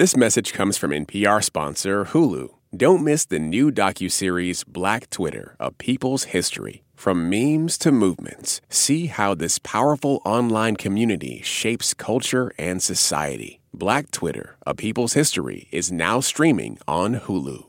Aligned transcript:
This 0.00 0.16
message 0.16 0.54
comes 0.54 0.78
from 0.78 0.92
NPR 0.92 1.44
sponsor 1.44 2.06
Hulu. 2.06 2.48
Don't 2.74 3.04
miss 3.04 3.26
the 3.26 3.38
new 3.38 3.70
docuseries 3.70 4.66
Black 4.66 5.10
Twitter, 5.10 5.56
A 5.60 5.72
People's 5.72 6.24
History. 6.32 6.84
From 6.94 7.28
memes 7.28 7.76
to 7.76 7.92
movements, 7.92 8.62
see 8.70 9.08
how 9.08 9.34
this 9.34 9.58
powerful 9.58 10.22
online 10.24 10.76
community 10.76 11.42
shapes 11.42 11.92
culture 11.92 12.50
and 12.56 12.82
society. 12.82 13.60
Black 13.74 14.10
Twitter, 14.10 14.56
A 14.66 14.74
People's 14.74 15.12
History 15.12 15.68
is 15.70 15.92
now 15.92 16.20
streaming 16.20 16.78
on 16.88 17.16
Hulu. 17.16 17.66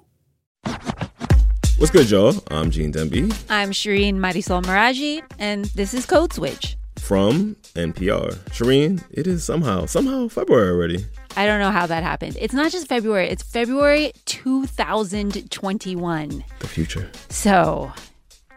What's 1.79 1.91
good, 1.91 2.09
y'all? 2.09 2.41
I'm 2.49 2.71
Gene 2.71 2.93
Demby. 2.93 3.29
I'm 3.49 3.71
Shireen 3.71 4.15
Marisol 4.15 4.63
Meraji, 4.63 5.21
and 5.37 5.65
this 5.75 5.93
is 5.93 6.05
Code 6.05 6.31
Switch. 6.31 6.77
From 6.97 7.57
NPR. 7.75 8.35
Shireen, 8.51 9.03
it 9.11 9.27
is 9.27 9.43
somehow, 9.43 9.85
somehow 9.85 10.29
February 10.29 10.69
already. 10.69 11.05
I 11.35 11.45
don't 11.45 11.59
know 11.59 11.71
how 11.71 11.87
that 11.87 12.03
happened. 12.03 12.37
It's 12.39 12.53
not 12.53 12.71
just 12.71 12.87
February, 12.87 13.29
it's 13.29 13.43
February 13.43 14.13
2021. 14.25 16.43
The 16.59 16.67
future. 16.67 17.09
So 17.29 17.91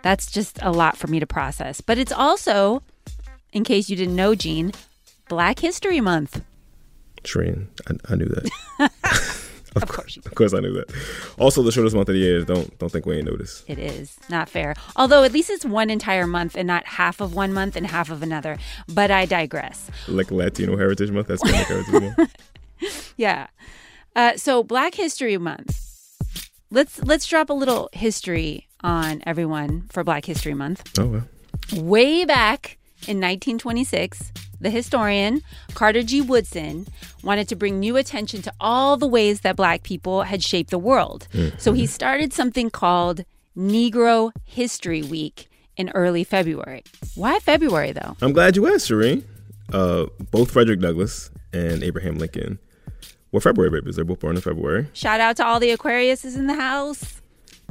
that's 0.02 0.30
just 0.30 0.58
a 0.60 0.70
lot 0.70 0.96
for 0.96 1.06
me 1.06 1.20
to 1.20 1.26
process. 1.26 1.80
But 1.80 1.98
it's 1.98 2.12
also, 2.12 2.82
in 3.52 3.64
case 3.64 3.88
you 3.88 3.96
didn't 3.96 4.16
know, 4.16 4.34
Gene, 4.34 4.72
Black 5.28 5.60
History 5.60 6.00
Month. 6.00 6.42
Shireen, 7.22 7.68
I, 7.88 8.12
I 8.12 8.16
knew 8.16 8.26
that. 8.26 8.50
of, 9.76 9.82
of 9.82 9.88
course, 9.88 10.18
of 10.18 10.34
course, 10.34 10.52
I 10.52 10.60
knew 10.60 10.74
that. 10.74 10.92
Also, 11.38 11.62
the 11.62 11.72
shortest 11.72 11.96
month 11.96 12.08
of 12.08 12.14
the 12.14 12.20
year. 12.20 12.44
Don't 12.44 12.76
don't 12.78 12.90
think 12.90 13.06
we 13.06 13.16
ain't 13.16 13.26
noticed. 13.26 13.68
It 13.68 13.78
is 13.78 14.16
not 14.28 14.48
fair. 14.48 14.74
Although 14.94 15.24
at 15.24 15.32
least 15.32 15.48
it's 15.48 15.64
one 15.64 15.90
entire 15.90 16.26
month 16.26 16.54
and 16.54 16.66
not 16.66 16.86
half 16.86 17.20
of 17.20 17.34
one 17.34 17.52
month 17.52 17.76
and 17.76 17.86
half 17.86 18.10
of 18.10 18.22
another. 18.22 18.58
But 18.88 19.10
I 19.10 19.24
digress. 19.24 19.90
Like 20.06 20.30
Latino 20.30 20.76
Heritage 20.76 21.10
Month. 21.10 21.28
That's 21.28 21.42
Black 21.42 21.66
Heritage 21.66 22.16
Month. 22.16 22.36
yeah. 23.16 23.48
Uh, 24.16 24.36
so 24.36 24.62
Black 24.62 24.94
History 24.94 25.36
Month. 25.38 25.80
Let's 26.70 27.02
let's 27.02 27.26
drop 27.26 27.50
a 27.50 27.52
little 27.52 27.88
history 27.92 28.68
on 28.80 29.22
everyone 29.26 29.86
for 29.90 30.02
Black 30.02 30.24
History 30.24 30.54
Month. 30.54 30.98
Oh 30.98 31.06
well. 31.06 31.28
Way 31.72 32.24
back 32.24 32.78
in 33.06 33.18
1926, 33.18 34.32
the 34.60 34.70
historian 34.70 35.42
Carter 35.74 36.02
G. 36.02 36.20
Woodson 36.20 36.86
wanted 37.22 37.48
to 37.48 37.56
bring 37.56 37.78
new 37.78 37.96
attention 37.96 38.42
to 38.42 38.52
all 38.60 38.96
the 38.96 39.06
ways 39.06 39.40
that 39.40 39.56
Black 39.56 39.82
people 39.82 40.22
had 40.22 40.42
shaped 40.42 40.70
the 40.70 40.78
world. 40.78 41.28
Mm-hmm. 41.32 41.58
So 41.58 41.72
he 41.72 41.86
started 41.86 42.32
something 42.32 42.70
called 42.70 43.24
Negro 43.56 44.32
History 44.44 45.02
Week 45.02 45.48
in 45.76 45.90
early 45.90 46.24
February. 46.24 46.82
Why 47.14 47.38
February, 47.38 47.92
though? 47.92 48.16
I'm 48.20 48.32
glad 48.32 48.56
you 48.56 48.66
asked, 48.72 48.90
Shireen. 48.90 49.24
Uh, 49.72 50.06
both 50.30 50.50
Frederick 50.50 50.80
Douglass 50.80 51.30
and 51.52 51.82
Abraham 51.82 52.18
Lincoln 52.18 52.58
were 53.34 53.40
February 53.40 53.68
babies. 53.68 53.96
They're 53.96 54.04
both 54.04 54.20
born 54.20 54.36
in 54.36 54.42
February. 54.42 54.86
Shout 54.92 55.20
out 55.20 55.36
to 55.38 55.44
all 55.44 55.58
the 55.58 55.76
Aquariuses 55.76 56.36
in 56.36 56.46
the 56.46 56.54
house. 56.54 57.20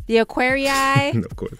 The 0.07 0.17
Aquarii. 0.17 1.25
of 1.25 1.35
course. 1.37 1.57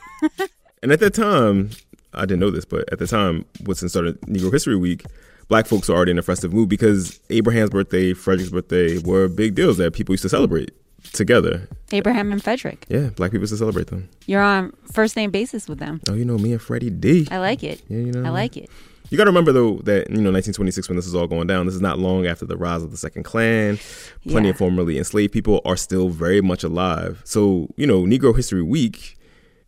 and 0.84 0.92
at 0.92 1.00
that 1.00 1.14
time, 1.14 1.70
I 2.14 2.26
didn't 2.26 2.42
know 2.42 2.52
this, 2.52 2.66
but 2.66 2.92
at 2.92 3.00
the 3.00 3.08
time 3.08 3.46
Woodson 3.64 3.88
started 3.88 4.20
Negro 4.22 4.52
History 4.52 4.76
Week, 4.76 5.06
black 5.48 5.68
folks 5.68 5.88
were 5.88 5.96
already 5.96 6.12
in 6.12 6.20
a 6.20 6.22
festive 6.22 6.52
mood 6.52 6.68
because 6.68 7.22
Abraham's 7.30 7.70
birthday, 7.70 8.14
Frederick's 8.14 8.52
birthday 8.52 8.98
were 8.98 9.30
big 9.30 9.56
deals 9.56 9.78
that 9.78 9.94
people 9.94 10.12
used 10.12 10.24
to 10.24 10.30
celebrate 10.30 10.72
together. 11.14 11.70
Abraham 11.94 12.34
and 12.34 12.44
Frederick. 12.44 12.86
Yeah, 12.90 13.10
black 13.16 13.32
people 13.32 13.44
used 13.44 13.54
to 13.54 13.58
celebrate 13.58 13.88
them. 13.88 14.10
You're 14.26 14.42
on 14.42 14.74
first 14.92 15.16
name 15.16 15.32
basis 15.32 15.70
with 15.70 15.80
them. 15.80 16.02
Oh, 16.10 16.14
you 16.14 16.26
know 16.26 16.38
me 16.38 16.52
and 16.52 16.62
Freddie 16.62 16.90
D. 16.90 17.26
I 17.32 17.38
like 17.38 17.64
it. 17.64 17.82
Yeah, 17.88 18.00
you 18.00 18.12
know. 18.12 18.26
I 18.26 18.32
like 18.32 18.58
it. 18.58 18.70
You 19.10 19.18
got 19.18 19.26
to 19.26 19.30
remember 19.30 19.52
though 19.52 19.78
that 19.84 20.10
you 20.10 20.22
know 20.22 20.32
1926 20.32 20.90
when 20.90 20.96
this 20.96 21.06
is 21.06 21.16
all 21.16 21.28
going 21.28 21.48
down. 21.48 21.66
This 21.66 21.76
is 21.76 21.82
not 21.82 22.00
long 22.00 22.26
after 22.26 22.46
the 22.46 22.58
rise 22.58 22.84
of 22.84 22.92
the 22.92 22.98
Second 22.98 23.24
Klan. 23.24 23.80
Plenty 24.28 24.48
yeah. 24.48 24.52
of 24.52 24.58
formerly 24.58 24.98
enslaved 24.98 25.34
people 25.34 25.62
are 25.66 25.78
still 25.78 26.10
very 26.10 26.42
much 26.42 26.64
alive. 26.64 27.22
So 27.24 27.70
you 27.78 27.86
know 27.86 28.04
Negro 28.04 28.36
History 28.36 28.64
Week 28.64 29.18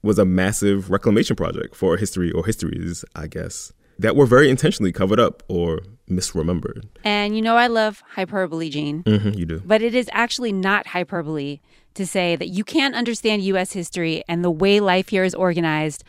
was 0.01 0.19
a 0.19 0.25
massive 0.25 0.89
reclamation 0.89 1.35
project 1.35 1.75
for 1.75 1.97
history 1.97 2.31
or 2.31 2.45
histories, 2.45 3.03
I 3.15 3.27
guess, 3.27 3.73
that 3.97 4.15
were 4.15 4.27
very 4.27 4.49
intentionally 4.49 4.91
covered 4.91 5.19
up 5.19 5.43
or 5.47 5.79
misremembered. 6.09 6.85
And 7.03 7.35
you 7.35 7.41
know, 7.41 7.57
I 7.57 7.67
love 7.67 8.03
hyperbole, 8.11 8.69
Gene. 8.69 9.03
Mm-hmm, 9.03 9.29
you 9.31 9.45
do. 9.45 9.61
But 9.65 9.81
it 9.81 9.95
is 9.95 10.09
actually 10.13 10.51
not 10.53 10.87
hyperbole 10.87 11.59
to 11.95 12.05
say 12.05 12.35
that 12.35 12.49
you 12.49 12.63
can't 12.63 12.95
understand 12.95 13.41
U.S. 13.43 13.73
history 13.73 14.23
and 14.27 14.43
the 14.43 14.51
way 14.51 14.79
life 14.79 15.09
here 15.09 15.23
is 15.23 15.33
organized 15.33 16.03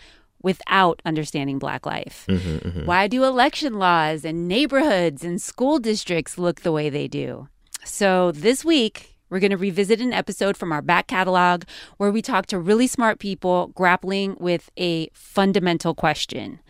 without 0.47 1.03
understanding 1.05 1.59
Black 1.59 1.85
life. 1.85 2.25
Mm-hmm, 2.29 2.69
mm-hmm. 2.69 2.87
Why 2.87 3.09
do 3.09 3.25
election 3.25 3.81
laws 3.81 4.25
and 4.25 4.47
neighborhoods 4.47 5.25
and 5.25 5.43
school 5.43 5.81
districts 5.81 6.39
look 6.39 6.61
the 6.61 6.71
way 6.71 6.89
they 6.89 7.09
do? 7.09 7.49
So 7.85 8.31
this 8.31 8.65
week, 8.65 9.17
we're 9.29 9.41
going 9.41 9.51
to 9.51 9.57
revisit 9.57 10.01
an 10.01 10.13
episode 10.13 10.57
from 10.57 10.71
our 10.71 10.83
back 10.83 11.09
catalog 11.09 11.65
where 11.97 12.13
we 12.13 12.23
talk 12.23 12.47
to 12.47 12.61
really 12.61 12.87
smart 12.87 13.19
people 13.19 13.73
grappling 13.75 14.37
with 14.39 14.71
a 14.77 15.09
fundamental 15.15 15.97
question. 15.97 16.61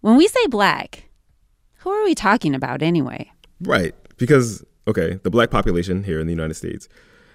When 0.00 0.16
we 0.16 0.26
say 0.26 0.46
black, 0.46 1.10
who 1.80 1.90
are 1.90 2.04
we 2.04 2.14
talking 2.14 2.54
about 2.54 2.80
anyway? 2.80 3.30
Right. 3.60 3.94
Because, 4.16 4.64
okay, 4.88 5.20
the 5.22 5.30
black 5.30 5.50
population 5.50 6.02
here 6.02 6.18
in 6.18 6.26
the 6.26 6.32
United 6.32 6.54
States 6.54 6.88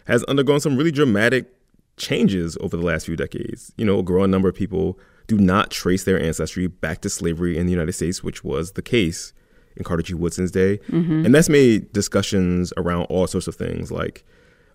has 0.07 0.23
undergone 0.23 0.59
some 0.59 0.75
really 0.75 0.91
dramatic 0.91 1.53
changes 1.97 2.57
over 2.61 2.75
the 2.75 2.83
last 2.83 3.05
few 3.05 3.15
decades. 3.15 3.71
You 3.77 3.85
know, 3.85 3.99
a 3.99 4.03
growing 4.03 4.31
number 4.31 4.49
of 4.49 4.55
people 4.55 4.97
do 5.27 5.38
not 5.38 5.71
trace 5.71 6.05
their 6.05 6.21
ancestry 6.21 6.67
back 6.67 7.01
to 7.01 7.09
slavery 7.09 7.57
in 7.57 7.65
the 7.65 7.71
United 7.71 7.93
States, 7.93 8.23
which 8.23 8.43
was 8.43 8.71
the 8.71 8.81
case 8.81 9.33
in 9.75 9.83
Carter 9.83 10.03
G. 10.03 10.13
Woodson's 10.13 10.51
day. 10.51 10.77
Mm-hmm. 10.89 11.25
And 11.25 11.35
that's 11.35 11.49
made 11.49 11.91
discussions 11.93 12.73
around 12.77 13.03
all 13.05 13.27
sorts 13.27 13.47
of 13.47 13.55
things 13.55 13.91
like 13.91 14.25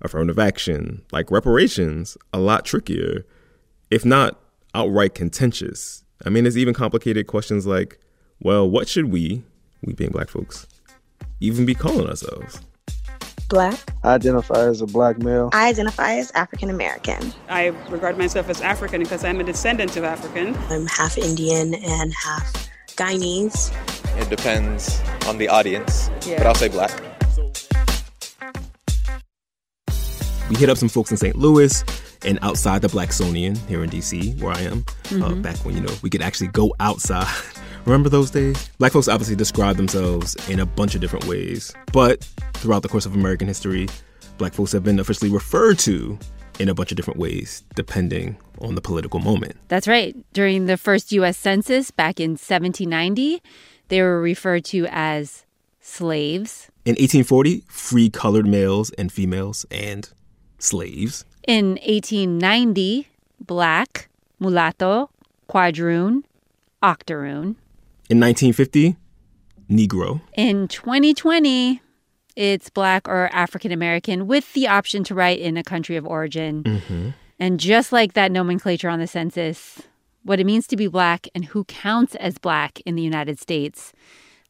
affirmative 0.03 0.39
action, 0.39 1.03
like 1.13 1.31
reparations, 1.31 2.17
a 2.33 2.39
lot 2.39 2.65
trickier, 2.65 3.25
if 3.91 4.05
not 4.05 4.39
outright 4.75 5.15
contentious. 5.15 6.05
I 6.25 6.31
mean, 6.31 6.45
there's 6.45 6.59
even 6.59 6.75
complicated 6.75 7.27
questions 7.27 7.67
like, 7.67 7.99
well, 8.41 8.69
what 8.69 8.89
should 8.89 9.07
we, 9.07 9.43
we 9.83 9.93
being 9.93 10.11
black 10.11 10.29
folks, 10.29 10.67
even 11.41 11.67
be 11.67 11.75
calling 11.75 12.09
ourselves? 12.09 12.61
Black. 13.53 13.79
I 14.03 14.15
identify 14.15 14.65
as 14.65 14.81
a 14.81 14.87
black 14.87 15.19
male. 15.19 15.51
I 15.53 15.69
identify 15.69 16.15
as 16.15 16.31
African 16.31 16.71
American. 16.71 17.35
I 17.51 17.67
regard 17.91 18.17
myself 18.17 18.49
as 18.49 18.63
African 18.63 19.03
because 19.03 19.25
I'm 19.25 19.41
a 19.41 19.45
descendant 19.45 19.95
of 19.99 20.05
African. 20.05 20.57
I'm 20.71 20.87
half 20.87 21.19
Indian 21.19 21.75
and 21.75 22.15
half 22.15 22.71
Guyanese. 22.97 23.71
It 24.19 24.31
depends 24.31 25.03
on 25.27 25.37
the 25.37 25.49
audience, 25.49 26.09
yeah. 26.27 26.39
but 26.39 26.47
I'll 26.47 26.55
say 26.55 26.69
black. 26.69 26.99
We 30.49 30.57
hit 30.57 30.71
up 30.71 30.79
some 30.79 30.89
folks 30.89 31.11
in 31.11 31.19
St. 31.19 31.37
Louis 31.37 31.85
and 32.25 32.39
outside 32.41 32.81
the 32.81 32.89
Blacksonian 32.89 33.59
here 33.69 33.85
in 33.85 33.91
DC, 33.91 34.41
where 34.41 34.55
I 34.55 34.61
am, 34.63 34.79
uh, 34.79 34.93
mm-hmm. 35.11 35.23
uh, 35.25 35.35
back 35.43 35.57
when, 35.59 35.75
you 35.75 35.83
know, 35.83 35.95
we 36.01 36.09
could 36.09 36.23
actually 36.23 36.49
go 36.49 36.75
outside. 36.81 37.29
Remember 37.85 38.09
those 38.09 38.31
days? 38.31 38.69
Black 38.79 38.93
folks 38.93 39.09
obviously 39.09 39.35
describe 39.35 39.77
themselves 39.77 40.37
in 40.49 40.61
a 40.61 40.67
bunch 40.67 40.95
of 40.95 41.01
different 41.01 41.25
ways, 41.27 41.75
but 41.93 42.23
throughout 42.55 42.83
the 42.83 42.89
course 42.89 43.07
of 43.07 43.15
American 43.15 43.49
history, 43.49 43.89
black 44.39 44.55
folks 44.55 44.71
have 44.71 44.85
been 44.85 45.01
officially 45.01 45.31
referred 45.31 45.81
to 45.81 46.17
in 46.61 46.69
a 46.69 46.75
bunch 46.75 46.93
of 46.93 46.97
different 46.97 47.19
ways, 47.19 47.65
depending 47.75 48.37
on 48.61 48.77
the 48.77 48.81
political 48.81 49.19
moment. 49.19 49.57
That's 49.67 49.89
right. 49.89 50.15
During 50.33 50.67
the 50.67 50.77
first 50.77 51.11
U.S. 51.13 51.37
Census 51.37 51.91
back 51.91 52.21
in 52.21 52.33
1790, 52.33 53.43
they 53.89 54.01
were 54.01 54.21
referred 54.21 54.65
to 54.67 54.87
as 54.89 55.45
slaves. 55.81 56.71
In 56.85 56.93
1840, 56.93 57.65
free 57.67 58.11
colored 58.11 58.47
males 58.47 58.91
and 58.91 59.11
females 59.11 59.67
and 59.73 60.09
slaves. 60.59 61.25
In 61.49 61.71
1890, 61.85 63.09
black, 63.41 64.09
mulatto, 64.39 65.11
quadroon, 65.49 66.23
octoroon. 66.81 67.57
In 68.13 68.21
1950, 68.21 68.95
Negro. 69.71 70.21
In 70.35 70.69
2020, 70.69 71.81
it's 72.37 72.69
black 72.69 73.09
or 73.09 73.31
African 73.33 73.73
American 73.73 74.27
with 74.27 74.53
the 74.53 74.69
option 74.69 75.03
to 75.05 75.15
write 75.15 75.39
in 75.39 75.57
a 75.57 75.63
country 75.63 75.97
of 75.97 76.05
origin. 76.05 76.63
Mm-hmm. 76.63 77.09
And 77.39 77.59
just 77.59 77.91
like 77.91 78.13
that 78.13 78.31
nomenclature 78.31 78.91
on 78.91 78.99
the 78.99 79.07
census, 79.07 79.81
what 80.25 80.39
it 80.39 80.45
means 80.45 80.67
to 80.67 80.77
be 80.77 80.89
black 80.89 81.27
and 81.35 81.47
who 81.47 81.65
counts 81.65 82.15
as 82.17 82.37
black 82.37 82.83
in 82.85 82.97
the 82.97 83.03
United 83.03 83.41
States 83.41 83.95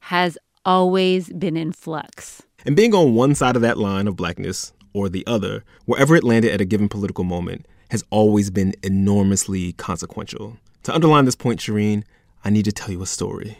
has 0.00 0.36
always 0.64 1.32
been 1.32 1.56
in 1.56 1.70
flux. 1.70 2.42
And 2.66 2.74
being 2.74 2.96
on 2.96 3.14
one 3.14 3.36
side 3.36 3.54
of 3.54 3.62
that 3.62 3.78
line 3.78 4.08
of 4.08 4.16
blackness 4.16 4.72
or 4.92 5.08
the 5.08 5.24
other, 5.24 5.62
wherever 5.84 6.16
it 6.16 6.24
landed 6.24 6.50
at 6.50 6.60
a 6.60 6.64
given 6.64 6.88
political 6.88 7.22
moment, 7.22 7.66
has 7.92 8.02
always 8.10 8.50
been 8.50 8.74
enormously 8.82 9.74
consequential. 9.74 10.56
To 10.82 10.92
underline 10.92 11.26
this 11.26 11.36
point, 11.36 11.60
Shireen, 11.60 12.02
I 12.44 12.50
need 12.50 12.64
to 12.64 12.72
tell 12.72 12.90
you 12.90 13.02
a 13.02 13.06
story. 13.06 13.56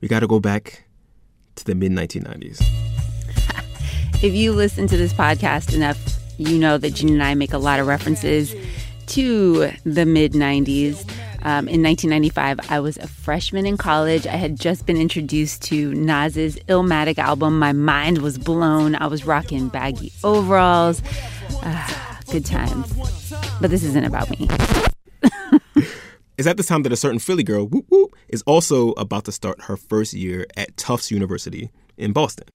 We 0.00 0.08
got 0.08 0.20
to 0.20 0.26
go 0.26 0.38
back 0.38 0.84
to 1.56 1.64
the 1.64 1.74
mid 1.74 1.92
1990s. 1.92 2.62
if 4.22 4.32
you 4.32 4.52
listen 4.52 4.86
to 4.86 4.96
this 4.96 5.12
podcast 5.12 5.74
enough, 5.74 5.98
you 6.38 6.58
know 6.58 6.78
that 6.78 6.94
Gene 6.94 7.10
and 7.10 7.22
I 7.22 7.34
make 7.34 7.52
a 7.52 7.58
lot 7.58 7.80
of 7.80 7.86
references 7.86 8.54
to 9.08 9.72
the 9.84 10.06
mid 10.06 10.32
90s. 10.32 11.08
Um, 11.44 11.66
in 11.66 11.82
1995, 11.82 12.60
I 12.70 12.78
was 12.78 12.96
a 12.98 13.08
freshman 13.08 13.66
in 13.66 13.76
college. 13.76 14.28
I 14.28 14.36
had 14.36 14.58
just 14.58 14.86
been 14.86 14.96
introduced 14.96 15.62
to 15.64 15.92
Nas's 15.92 16.54
Illmatic 16.68 17.18
album. 17.18 17.58
My 17.58 17.72
mind 17.72 18.18
was 18.18 18.38
blown. 18.38 18.94
I 18.94 19.08
was 19.08 19.26
rocking 19.26 19.68
baggy 19.68 20.12
overalls. 20.22 21.02
Ah, 21.64 22.20
good 22.30 22.46
times. 22.46 22.92
But 23.60 23.70
this 23.70 23.82
isn't 23.82 24.04
about 24.04 24.30
me. 24.30 24.48
Is 26.38 26.46
that 26.46 26.56
the 26.56 26.62
time 26.62 26.82
that 26.84 26.92
a 26.92 26.96
certain 26.96 27.18
Philly 27.18 27.42
girl, 27.42 27.66
whoop 27.66 27.86
whoop, 27.88 28.11
is 28.32 28.42
also 28.42 28.92
about 28.92 29.26
to 29.26 29.32
start 29.32 29.62
her 29.62 29.76
first 29.76 30.14
year 30.14 30.46
at 30.56 30.76
Tufts 30.76 31.10
University 31.10 31.70
in 31.96 32.12
Boston. 32.12 32.48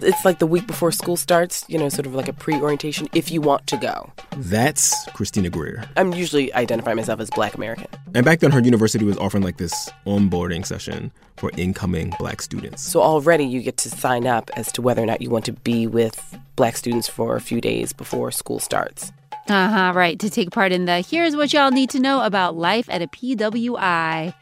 It's 0.00 0.24
like 0.24 0.38
the 0.38 0.46
week 0.46 0.66
before 0.66 0.90
school 0.90 1.16
starts, 1.16 1.64
you 1.68 1.78
know, 1.78 1.88
sort 1.88 2.06
of 2.06 2.14
like 2.14 2.28
a 2.28 2.32
pre 2.32 2.60
orientation 2.60 3.08
if 3.14 3.30
you 3.30 3.40
want 3.40 3.66
to 3.68 3.76
go. 3.76 4.10
That's 4.36 5.06
Christina 5.10 5.50
Greer. 5.50 5.84
I'm 5.96 6.12
usually 6.12 6.52
identify 6.54 6.94
myself 6.94 7.20
as 7.20 7.30
black 7.30 7.54
American. 7.54 7.86
And 8.14 8.24
back 8.24 8.40
then, 8.40 8.50
her 8.50 8.60
university 8.60 9.04
was 9.04 9.16
offering 9.18 9.44
like 9.44 9.58
this 9.58 9.90
onboarding 10.06 10.66
session 10.66 11.12
for 11.36 11.50
incoming 11.56 12.14
black 12.18 12.42
students. 12.42 12.82
So 12.82 13.00
already 13.00 13.44
you 13.44 13.62
get 13.62 13.76
to 13.78 13.90
sign 13.90 14.26
up 14.26 14.50
as 14.56 14.72
to 14.72 14.82
whether 14.82 15.02
or 15.02 15.06
not 15.06 15.22
you 15.22 15.30
want 15.30 15.44
to 15.46 15.52
be 15.52 15.86
with 15.86 16.36
black 16.56 16.76
students 16.76 17.08
for 17.08 17.36
a 17.36 17.40
few 17.40 17.60
days 17.60 17.92
before 17.92 18.30
school 18.30 18.58
starts. 18.58 19.12
Uh 19.48 19.68
huh, 19.68 19.92
right. 19.94 20.18
To 20.20 20.30
take 20.30 20.50
part 20.50 20.72
in 20.72 20.84
the 20.84 21.00
here's 21.00 21.36
what 21.36 21.52
y'all 21.52 21.70
need 21.70 21.90
to 21.90 22.00
know 22.00 22.22
about 22.22 22.56
life 22.56 22.88
at 22.88 23.02
a 23.02 23.06
PWI 23.06 24.34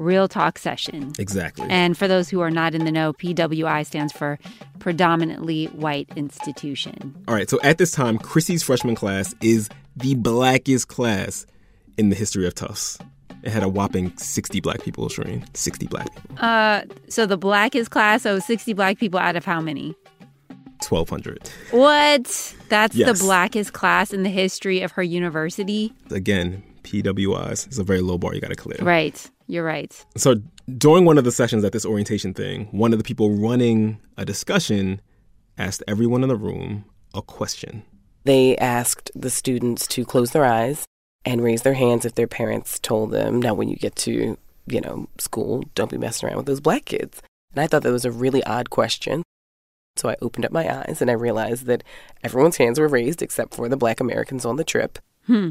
real 0.00 0.26
talk 0.28 0.58
session. 0.58 1.12
Exactly. 1.18 1.66
And 1.70 1.96
for 1.96 2.08
those 2.08 2.28
who 2.28 2.40
are 2.40 2.50
not 2.50 2.74
in 2.74 2.84
the 2.84 2.90
know, 2.92 3.12
PWI 3.12 3.84
stands 3.86 4.12
for 4.12 4.38
predominantly 4.78 5.66
white 5.66 6.08
institution. 6.16 7.14
All 7.28 7.34
right, 7.34 7.48
so 7.48 7.60
at 7.62 7.78
this 7.78 7.90
time, 7.92 8.18
Chrissy's 8.18 8.62
freshman 8.62 8.94
class 8.94 9.34
is 9.42 9.68
the 9.96 10.14
blackest 10.14 10.88
class 10.88 11.46
in 11.98 12.08
the 12.08 12.16
history 12.16 12.46
of 12.46 12.54
Tufts. 12.54 12.98
It 13.42 13.50
had 13.50 13.62
a 13.62 13.68
whopping 13.68 14.16
60 14.16 14.60
black 14.60 14.82
people, 14.82 15.08
Shireen. 15.08 15.44
60 15.56 15.86
black 15.86 16.14
people. 16.14 16.44
Uh, 16.44 16.82
so 17.08 17.26
the 17.26 17.38
blackest 17.38 17.90
class, 17.90 18.22
so 18.22 18.38
60 18.38 18.72
black 18.74 18.98
people 18.98 19.18
out 19.20 19.36
of 19.36 19.44
how 19.44 19.60
many? 19.60 19.94
1,200. 20.88 21.50
What? 21.72 22.54
That's 22.68 22.94
Yes. 22.96 23.18
the 23.18 23.24
blackest 23.24 23.72
class 23.72 24.12
in 24.12 24.22
the 24.22 24.30
history 24.30 24.80
of 24.82 24.92
her 24.92 25.02
university? 25.02 25.92
Again, 26.10 26.62
PWIs. 26.82 27.66
It's 27.66 27.78
a 27.78 27.84
very 27.84 28.00
low 28.00 28.18
bar 28.18 28.34
you 28.34 28.40
got 28.40 28.48
to 28.48 28.56
clear. 28.56 28.78
Right. 28.80 29.30
You're 29.46 29.64
right. 29.64 30.04
So 30.16 30.36
during 30.78 31.04
one 31.04 31.18
of 31.18 31.24
the 31.24 31.32
sessions 31.32 31.64
at 31.64 31.72
this 31.72 31.84
orientation 31.84 32.34
thing, 32.34 32.66
one 32.70 32.92
of 32.92 32.98
the 32.98 33.04
people 33.04 33.30
running 33.30 33.98
a 34.16 34.24
discussion 34.24 35.00
asked 35.58 35.82
everyone 35.88 36.22
in 36.22 36.28
the 36.28 36.36
room 36.36 36.84
a 37.14 37.22
question. 37.22 37.82
They 38.24 38.56
asked 38.58 39.10
the 39.14 39.30
students 39.30 39.86
to 39.88 40.04
close 40.04 40.30
their 40.30 40.44
eyes 40.44 40.86
and 41.24 41.42
raise 41.42 41.62
their 41.62 41.74
hands 41.74 42.04
if 42.04 42.14
their 42.14 42.26
parents 42.26 42.78
told 42.78 43.10
them, 43.10 43.40
now 43.40 43.54
when 43.54 43.68
you 43.68 43.76
get 43.76 43.96
to, 43.96 44.36
you 44.66 44.80
know, 44.80 45.08
school, 45.18 45.64
don't 45.74 45.90
be 45.90 45.98
messing 45.98 46.28
around 46.28 46.38
with 46.38 46.46
those 46.46 46.60
black 46.60 46.84
kids. 46.84 47.20
And 47.52 47.60
I 47.60 47.66
thought 47.66 47.82
that 47.82 47.92
was 47.92 48.04
a 48.04 48.10
really 48.10 48.42
odd 48.44 48.70
question. 48.70 49.22
So 49.96 50.08
I 50.08 50.16
opened 50.22 50.44
up 50.44 50.52
my 50.52 50.82
eyes 50.82 51.02
and 51.02 51.10
I 51.10 51.14
realized 51.14 51.66
that 51.66 51.82
everyone's 52.22 52.56
hands 52.56 52.78
were 52.78 52.88
raised 52.88 53.22
except 53.22 53.54
for 53.54 53.68
the 53.68 53.76
black 53.76 54.00
Americans 54.00 54.44
on 54.44 54.56
the 54.56 54.64
trip. 54.64 54.98
Hmm. 55.26 55.50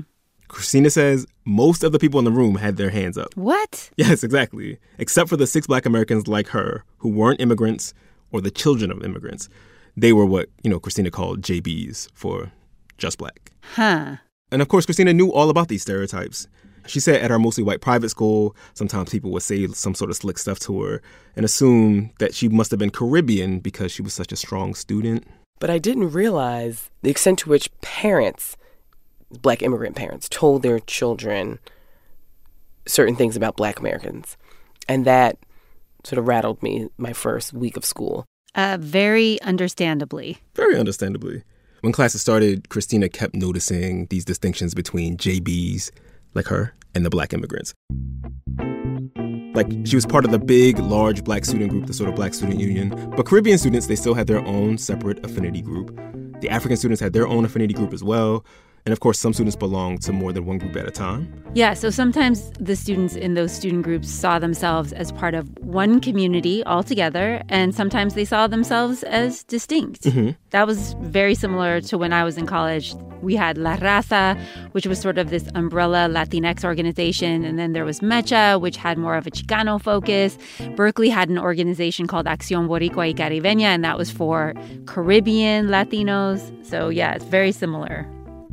Christina 0.49 0.89
says 0.89 1.25
most 1.45 1.83
of 1.83 1.93
the 1.93 1.99
people 1.99 2.19
in 2.19 2.25
the 2.25 2.31
room 2.31 2.55
had 2.55 2.75
their 2.75 2.89
hands 2.89 3.17
up. 3.17 3.33
What? 3.35 3.89
Yes, 3.95 4.23
exactly. 4.23 4.77
Except 4.97 5.29
for 5.29 5.37
the 5.37 5.47
six 5.47 5.67
black 5.67 5.85
Americans 5.85 6.27
like 6.27 6.49
her 6.49 6.83
who 6.97 7.09
weren't 7.09 7.39
immigrants 7.39 7.93
or 8.31 8.41
the 8.41 8.51
children 8.51 8.91
of 8.91 9.03
immigrants. 9.03 9.47
They 9.95 10.11
were 10.11 10.25
what, 10.25 10.49
you 10.63 10.69
know, 10.69 10.79
Christina 10.79 11.11
called 11.11 11.41
JBs 11.41 12.09
for 12.13 12.51
just 12.97 13.17
black. 13.17 13.51
Huh. 13.75 14.17
And 14.51 14.61
of 14.61 14.67
course, 14.67 14.85
Christina 14.85 15.13
knew 15.13 15.31
all 15.31 15.49
about 15.49 15.67
these 15.67 15.83
stereotypes. 15.83 16.47
She 16.87 16.99
said 16.99 17.21
at 17.21 17.31
our 17.31 17.39
mostly 17.39 17.63
white 17.63 17.81
private 17.81 18.09
school, 18.09 18.55
sometimes 18.73 19.11
people 19.11 19.31
would 19.31 19.43
say 19.43 19.67
some 19.67 19.93
sort 19.93 20.09
of 20.09 20.17
slick 20.17 20.39
stuff 20.39 20.59
to 20.61 20.81
her 20.81 21.01
and 21.35 21.45
assume 21.45 22.11
that 22.19 22.33
she 22.33 22.49
must 22.49 22.71
have 22.71 22.79
been 22.79 22.89
Caribbean 22.89 23.59
because 23.59 23.91
she 23.91 24.01
was 24.01 24.13
such 24.13 24.31
a 24.31 24.35
strong 24.35 24.73
student. 24.73 25.27
But 25.59 25.69
I 25.69 25.77
didn't 25.77 26.11
realize 26.11 26.89
the 27.03 27.11
extent 27.11 27.39
to 27.39 27.49
which 27.49 27.69
parents, 27.81 28.55
black 29.41 29.61
immigrant 29.61 29.95
parents, 29.95 30.27
told 30.29 30.63
their 30.63 30.79
children 30.79 31.59
certain 32.85 33.15
things 33.15 33.35
about 33.35 33.55
black 33.55 33.79
Americans. 33.79 34.37
And 34.87 35.05
that 35.05 35.37
sort 36.03 36.17
of 36.17 36.27
rattled 36.27 36.61
me 36.63 36.89
my 36.97 37.13
first 37.13 37.53
week 37.53 37.77
of 37.77 37.85
school. 37.85 38.25
Uh, 38.55 38.77
very 38.79 39.39
understandably. 39.41 40.39
Very 40.55 40.77
understandably. 40.77 41.43
When 41.81 41.93
classes 41.93 42.21
started, 42.21 42.69
Christina 42.69 43.07
kept 43.07 43.35
noticing 43.35 44.07
these 44.07 44.25
distinctions 44.25 44.73
between 44.73 45.17
JBs, 45.17 45.91
like 46.33 46.47
her, 46.47 46.73
and 46.93 47.05
the 47.05 47.09
black 47.09 47.33
immigrants. 47.33 47.73
Like, 49.53 49.67
she 49.85 49.95
was 49.95 50.05
part 50.05 50.25
of 50.25 50.31
the 50.31 50.39
big, 50.39 50.79
large 50.79 51.23
black 51.23 51.45
student 51.45 51.71
group, 51.71 51.85
the 51.85 51.93
sort 51.93 52.09
of 52.09 52.15
Black 52.15 52.33
Student 52.33 52.59
Union. 52.59 52.89
But 53.15 53.25
Caribbean 53.25 53.57
students, 53.57 53.87
they 53.87 53.95
still 53.95 54.13
had 54.13 54.27
their 54.27 54.45
own 54.45 54.77
separate 54.77 55.23
affinity 55.25 55.61
group. 55.61 55.95
The 56.41 56.49
African 56.49 56.77
students 56.77 57.01
had 57.01 57.13
their 57.13 57.27
own 57.27 57.45
affinity 57.45 57.73
group 57.73 57.93
as 57.93 58.03
well. 58.03 58.45
And 58.89 58.93
of 58.93 59.01
course, 59.01 59.19
some 59.19 59.33
students 59.33 59.55
belong 59.55 59.99
to 59.99 60.11
more 60.11 60.33
than 60.33 60.47
one 60.47 60.57
group 60.57 60.75
at 60.75 60.87
a 60.87 60.89
time. 60.89 61.31
Yeah, 61.53 61.75
so 61.75 61.91
sometimes 61.91 62.49
the 62.59 62.75
students 62.75 63.15
in 63.15 63.35
those 63.35 63.51
student 63.51 63.83
groups 63.83 64.09
saw 64.09 64.39
themselves 64.39 64.93
as 64.93 65.11
part 65.11 65.35
of 65.35 65.47
one 65.59 65.99
community 65.99 66.65
altogether, 66.65 67.43
and 67.49 67.75
sometimes 67.75 68.15
they 68.15 68.25
saw 68.25 68.47
themselves 68.47 69.03
as 69.03 69.43
distinct. 69.43 70.05
Mm-hmm. 70.05 70.31
That 70.49 70.65
was 70.65 70.95
very 71.01 71.35
similar 71.35 71.81
to 71.81 71.99
when 71.99 72.13
I 72.13 72.23
was 72.23 72.35
in 72.35 72.47
college. 72.47 72.95
We 73.21 73.35
had 73.35 73.59
La 73.59 73.77
Raza, 73.77 74.41
which 74.71 74.87
was 74.87 74.99
sort 74.99 75.19
of 75.19 75.29
this 75.29 75.47
umbrella 75.53 76.07
Latinx 76.09 76.63
organization, 76.63 77.45
and 77.45 77.59
then 77.59 77.73
there 77.73 77.85
was 77.85 77.99
Mecha, 77.99 78.59
which 78.59 78.75
had 78.75 78.97
more 78.97 79.15
of 79.15 79.27
a 79.27 79.29
Chicano 79.29 79.79
focus. 79.79 80.35
Berkeley 80.75 81.09
had 81.09 81.29
an 81.29 81.37
organization 81.37 82.07
called 82.07 82.25
Acción 82.25 82.67
Boricua 82.67 83.05
y 83.05 83.13
Caribeña, 83.13 83.65
and 83.65 83.83
that 83.83 83.99
was 83.99 84.09
for 84.09 84.55
Caribbean 84.87 85.67
Latinos. 85.67 86.41
So, 86.65 86.89
yeah, 86.89 87.13
it's 87.13 87.25
very 87.25 87.51
similar. 87.51 88.07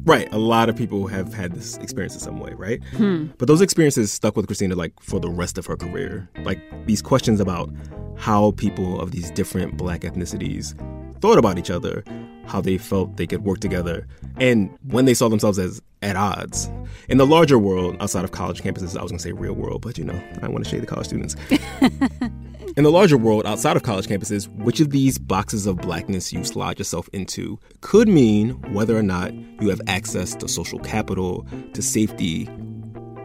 Right. 0.07 0.33
A 0.33 0.39
lot 0.39 0.69
of 0.69 0.77
people 0.77 1.09
have 1.09 1.35
had 1.35 1.53
this 1.53 1.77
experience 1.79 2.15
in 2.15 2.21
some 2.21 2.39
way, 2.39 2.53
right? 2.53 2.81
Hmm. 2.97 3.27
But 3.39 3.49
those 3.49 3.61
experiences 3.61 4.13
stuck 4.13 4.37
with 4.37 4.47
Christina 4.47 4.77
like 4.77 4.93
for 5.01 5.19
the 5.19 5.29
rest 5.29 5.59
of 5.59 5.67
her 5.67 5.77
career. 5.77 6.29
Like 6.45 6.61
these 6.87 7.03
questions 7.03 7.41
about 7.41 7.71
how 8.17 8.53
people 8.53 9.01
of 9.01 9.11
these 9.11 9.33
different 9.33 9.77
black 9.77 10.03
ethnicities 10.03 10.75
thought 11.21 11.39
about 11.39 11.59
each 11.59 11.71
other, 11.71 12.05
how 12.47 12.61
they 12.61 12.79
felt 12.79 13.17
they 13.17 13.27
could 13.27 13.45
work 13.45 13.61
together, 13.61 14.07
and 14.39 14.77
when 14.89 15.05
they 15.05 15.15
saw 15.15 15.29
themselves 15.29 15.59
as 15.59 15.81
at 16.03 16.17
odds. 16.17 16.71
In 17.09 17.19
the 17.19 17.27
larger 17.27 17.59
world, 17.59 17.97
outside 18.01 18.25
of 18.25 18.33
college 18.33 18.63
campuses, 18.63 18.97
I 18.97 19.03
was 19.03 19.11
gonna 19.11 19.19
say 19.19 19.33
real 19.33 19.55
world, 19.55 19.83
but 19.83 19.99
you 19.99 20.05
know, 20.05 20.21
I 20.43 20.49
want 20.49 20.65
to 20.65 20.71
shade 20.71 20.83
the 20.83 20.87
college 20.87 21.07
students. 21.07 21.37
In 22.77 22.85
the 22.85 22.91
larger 22.91 23.17
world 23.17 23.47
outside 23.47 23.75
of 23.75 23.85
college 23.85 24.07
campuses, 24.07 24.49
which 24.63 24.81
of 24.81 24.91
these 24.91 25.17
boxes 25.17 25.67
of 25.67 25.79
blackness 25.79 26.31
you 26.31 26.45
slide 26.45 26.79
yourself 26.79 27.09
into 27.15 27.59
could 27.81 28.07
mean 28.07 28.51
whether 28.75 28.95
or 28.95 29.03
not 29.03 29.33
you 29.63 29.71
have 29.71 29.81
access 29.87 30.35
to 30.35 30.47
social 30.47 30.79
capital, 30.81 31.47
to 31.73 31.81
safety, 31.81 32.51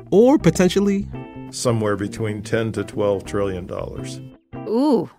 or 0.10 0.38
potentially 0.38 1.06
somewhere 1.50 1.98
between 1.98 2.42
10 2.42 2.72
to 2.72 2.84
12 2.86 3.26
trillion 3.26 3.68
dollars. 3.68 4.22
Ooh, 4.70 5.10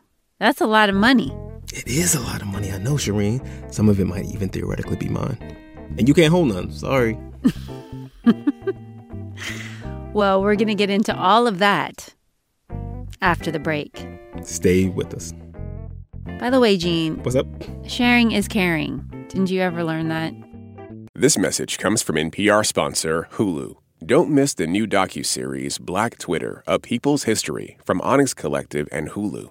that's 0.40 0.62
a 0.62 0.66
lot 0.66 0.88
of 0.88 0.94
money. 0.94 1.30
It 1.72 1.86
is 1.88 2.14
a 2.14 2.20
lot 2.20 2.40
of 2.42 2.48
money. 2.48 2.70
I 2.70 2.78
know, 2.78 2.94
Shireen. 2.94 3.40
Some 3.72 3.88
of 3.88 3.98
it 4.00 4.06
might 4.06 4.26
even 4.26 4.48
theoretically 4.48 4.96
be 4.96 5.08
mine. 5.08 5.38
And 5.98 6.06
you 6.08 6.14
can't 6.14 6.30
hold 6.30 6.48
none. 6.48 6.70
Sorry. 6.72 7.18
Well, 10.14 10.42
we're 10.42 10.56
going 10.56 10.68
to 10.68 10.74
get 10.74 10.90
into 10.90 11.16
all 11.16 11.46
of 11.46 11.58
that 11.60 12.14
after 13.22 13.50
the 13.50 13.58
break. 13.58 14.06
Stay 14.42 14.88
with 14.88 15.14
us. 15.14 15.32
By 16.38 16.50
the 16.50 16.60
way, 16.60 16.76
Gene, 16.76 17.16
What's 17.22 17.34
up? 17.34 17.46
sharing 17.86 18.32
is 18.32 18.46
caring. 18.46 18.98
Didn't 19.28 19.50
you 19.50 19.62
ever 19.62 19.82
learn 19.82 20.08
that? 20.08 20.34
This 21.14 21.38
message 21.38 21.78
comes 21.78 22.02
from 22.02 22.16
NPR 22.16 22.66
sponsor 22.66 23.26
Hulu. 23.32 23.76
Don't 24.04 24.28
miss 24.30 24.52
the 24.52 24.66
new 24.66 24.86
docuseries 24.86 25.80
Black 25.80 26.18
Twitter: 26.18 26.62
A 26.66 26.78
People's 26.78 27.22
History 27.24 27.78
from 27.84 28.00
Onyx 28.02 28.34
Collective 28.34 28.88
and 28.92 29.08
Hulu. 29.10 29.50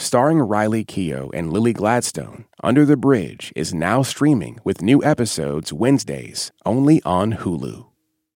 Starring 0.00 0.38
Riley 0.38 0.84
Keough 0.84 1.28
and 1.34 1.52
Lily 1.52 1.72
Gladstone, 1.72 2.44
Under 2.62 2.84
the 2.84 2.96
Bridge 2.96 3.52
is 3.56 3.74
now 3.74 4.02
streaming 4.02 4.60
with 4.62 4.80
new 4.80 5.02
episodes 5.02 5.72
Wednesdays 5.72 6.52
only 6.64 7.02
on 7.02 7.32
Hulu. 7.32 7.84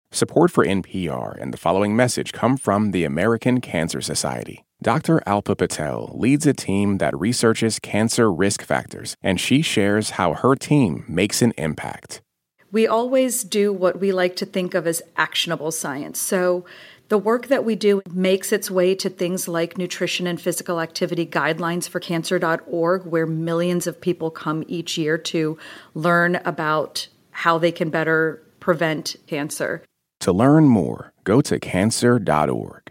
Support 0.09 0.49
for 0.49 0.65
NPR 0.65 1.39
and 1.39 1.53
the 1.53 1.59
following 1.59 1.95
message 1.95 2.33
come 2.33 2.57
from 2.57 2.89
the 2.89 3.03
American 3.03 3.61
Cancer 3.61 4.01
Society. 4.01 4.65
Dr. 4.81 5.21
Alpa 5.27 5.55
Patel 5.55 6.11
leads 6.15 6.47
a 6.47 6.53
team 6.53 6.97
that 6.97 7.17
researches 7.17 7.77
cancer 7.77 8.33
risk 8.33 8.63
factors, 8.63 9.15
and 9.21 9.39
she 9.39 9.61
shares 9.61 10.11
how 10.11 10.33
her 10.33 10.55
team 10.55 11.05
makes 11.07 11.43
an 11.43 11.53
impact. 11.59 12.23
We 12.71 12.87
always 12.87 13.43
do 13.43 13.71
what 13.71 13.99
we 13.99 14.11
like 14.11 14.35
to 14.37 14.47
think 14.47 14.73
of 14.73 14.87
as 14.87 15.03
actionable 15.15 15.71
science. 15.71 16.17
So, 16.19 16.65
the 17.11 17.17
work 17.17 17.47
that 17.47 17.65
we 17.65 17.75
do 17.75 18.01
makes 18.13 18.53
its 18.53 18.71
way 18.71 18.95
to 18.95 19.09
things 19.09 19.45
like 19.45 19.77
nutrition 19.77 20.27
and 20.27 20.39
physical 20.39 20.79
activity 20.79 21.25
guidelines 21.25 21.89
for 21.89 21.99
cancer.org, 21.99 23.05
where 23.05 23.27
millions 23.27 23.85
of 23.85 23.99
people 23.99 24.31
come 24.31 24.63
each 24.69 24.97
year 24.97 25.17
to 25.17 25.57
learn 25.93 26.37
about 26.45 27.09
how 27.31 27.57
they 27.57 27.71
can 27.73 27.89
better 27.89 28.41
prevent 28.61 29.17
cancer. 29.27 29.83
To 30.21 30.31
learn 30.31 30.69
more, 30.69 31.11
go 31.25 31.41
to 31.41 31.59
cancer.org. 31.59 32.90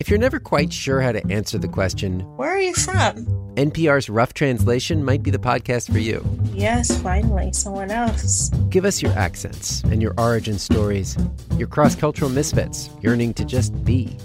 If 0.00 0.10
you're 0.10 0.18
never 0.18 0.40
quite 0.40 0.72
sure 0.72 1.00
how 1.00 1.12
to 1.12 1.24
answer 1.32 1.56
the 1.56 1.68
question, 1.68 2.20
Where 2.36 2.50
are 2.50 2.60
you 2.60 2.74
from? 2.74 3.24
NPR's 3.54 4.10
Rough 4.10 4.34
Translation 4.34 5.04
might 5.04 5.22
be 5.22 5.30
the 5.30 5.38
podcast 5.38 5.90
for 5.92 5.98
you. 5.98 6.24
Yes, 6.52 7.00
finally, 7.00 7.52
someone 7.52 7.90
else. 7.92 8.48
Give 8.70 8.84
us 8.84 9.00
your 9.00 9.12
accents 9.12 9.82
and 9.84 10.02
your 10.02 10.12
origin 10.18 10.58
stories, 10.58 11.16
your 11.56 11.68
cross 11.68 11.94
cultural 11.94 12.28
misfits 12.30 12.90
yearning 13.02 13.34
to 13.34 13.44
just 13.44 13.72
be, 13.84 14.16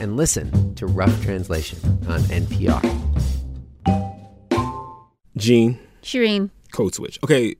and 0.00 0.16
listen 0.16 0.74
to 0.76 0.86
Rough 0.86 1.22
Translation 1.22 1.78
on 2.08 2.20
NPR. 2.22 2.82
Gene, 5.36 5.78
Shireen. 6.02 6.50
code 6.72 6.94
switch. 6.94 7.18
Okay, 7.22 7.54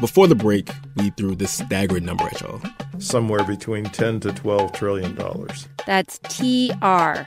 before 0.00 0.26
the 0.26 0.34
break, 0.34 0.68
we 0.96 1.10
threw 1.10 1.36
this 1.36 1.52
staggering 1.52 2.04
number 2.04 2.24
at 2.24 2.40
y'all. 2.40 2.60
Somewhere 2.98 3.44
between 3.44 3.84
10 3.84 4.20
to 4.20 4.32
12 4.32 4.72
trillion 4.72 5.14
dollars. 5.14 5.68
That's 5.86 6.18
TR. 6.20 7.26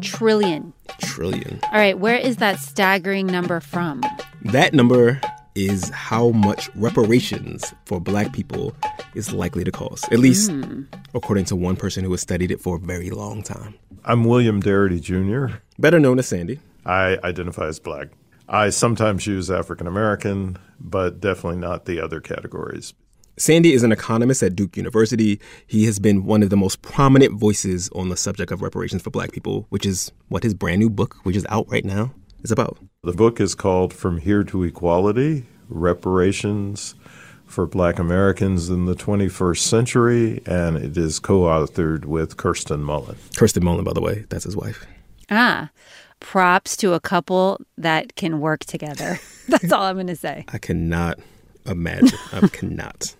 Trillion. 0.00 0.72
Trillion. 1.00 1.60
All 1.64 1.78
right, 1.78 1.98
where 1.98 2.16
is 2.16 2.36
that 2.36 2.60
staggering 2.60 3.26
number 3.26 3.60
from? 3.60 4.02
That 4.42 4.74
number 4.74 5.20
is 5.54 5.88
how 5.90 6.30
much 6.30 6.70
reparations 6.76 7.74
for 7.84 8.00
black 8.00 8.32
people 8.32 8.74
is 9.14 9.32
likely 9.32 9.64
to 9.64 9.72
cost, 9.72 10.10
at 10.12 10.20
least 10.20 10.50
hmm. 10.50 10.82
according 11.14 11.44
to 11.46 11.56
one 11.56 11.74
person 11.74 12.04
who 12.04 12.10
has 12.12 12.20
studied 12.20 12.50
it 12.50 12.60
for 12.60 12.76
a 12.76 12.78
very 12.78 13.10
long 13.10 13.42
time. 13.42 13.74
I'm 14.04 14.24
William 14.24 14.62
Darity 14.62 15.00
Jr. 15.02 15.56
Better 15.78 15.98
known 15.98 16.18
as 16.20 16.28
Sandy. 16.28 16.60
I 16.86 17.18
identify 17.24 17.66
as 17.66 17.80
black. 17.80 18.08
I 18.48 18.70
sometimes 18.70 19.26
use 19.26 19.50
African 19.50 19.86
American, 19.86 20.56
but 20.80 21.20
definitely 21.20 21.58
not 21.58 21.84
the 21.84 22.00
other 22.00 22.20
categories. 22.20 22.94
Sandy 23.38 23.72
is 23.72 23.84
an 23.84 23.92
economist 23.92 24.42
at 24.42 24.56
Duke 24.56 24.76
University. 24.76 25.40
He 25.66 25.84
has 25.84 26.00
been 26.00 26.24
one 26.24 26.42
of 26.42 26.50
the 26.50 26.56
most 26.56 26.82
prominent 26.82 27.38
voices 27.38 27.88
on 27.90 28.08
the 28.08 28.16
subject 28.16 28.50
of 28.50 28.62
reparations 28.62 29.00
for 29.00 29.10
black 29.10 29.30
people, 29.30 29.66
which 29.68 29.86
is 29.86 30.10
what 30.26 30.42
his 30.42 30.54
brand 30.54 30.80
new 30.80 30.90
book, 30.90 31.16
which 31.22 31.36
is 31.36 31.46
out 31.48 31.66
right 31.70 31.84
now, 31.84 32.12
is 32.42 32.50
about. 32.50 32.78
The 33.04 33.12
book 33.12 33.40
is 33.40 33.54
called 33.54 33.92
From 33.92 34.18
Here 34.18 34.42
to 34.42 34.64
Equality 34.64 35.46
Reparations 35.68 36.96
for 37.46 37.64
Black 37.64 38.00
Americans 38.00 38.70
in 38.70 38.86
the 38.86 38.94
21st 38.94 39.58
Century, 39.58 40.42
and 40.44 40.76
it 40.76 40.96
is 40.96 41.20
co 41.20 41.42
authored 41.42 42.06
with 42.06 42.36
Kirsten 42.36 42.82
Mullen. 42.82 43.16
Kirsten 43.36 43.64
Mullen, 43.64 43.84
by 43.84 43.92
the 43.92 44.00
way, 44.00 44.26
that's 44.28 44.44
his 44.44 44.56
wife. 44.56 44.84
Ah, 45.30 45.70
props 46.18 46.76
to 46.78 46.94
a 46.94 47.00
couple 47.00 47.60
that 47.76 48.16
can 48.16 48.40
work 48.40 48.64
together. 48.64 49.20
That's 49.48 49.72
all 49.72 49.84
I'm 49.84 49.96
going 49.96 50.08
to 50.08 50.16
say. 50.16 50.44
I 50.48 50.58
cannot 50.58 51.18
imagine. 51.64 52.18
I 52.32 52.48
cannot. 52.48 53.14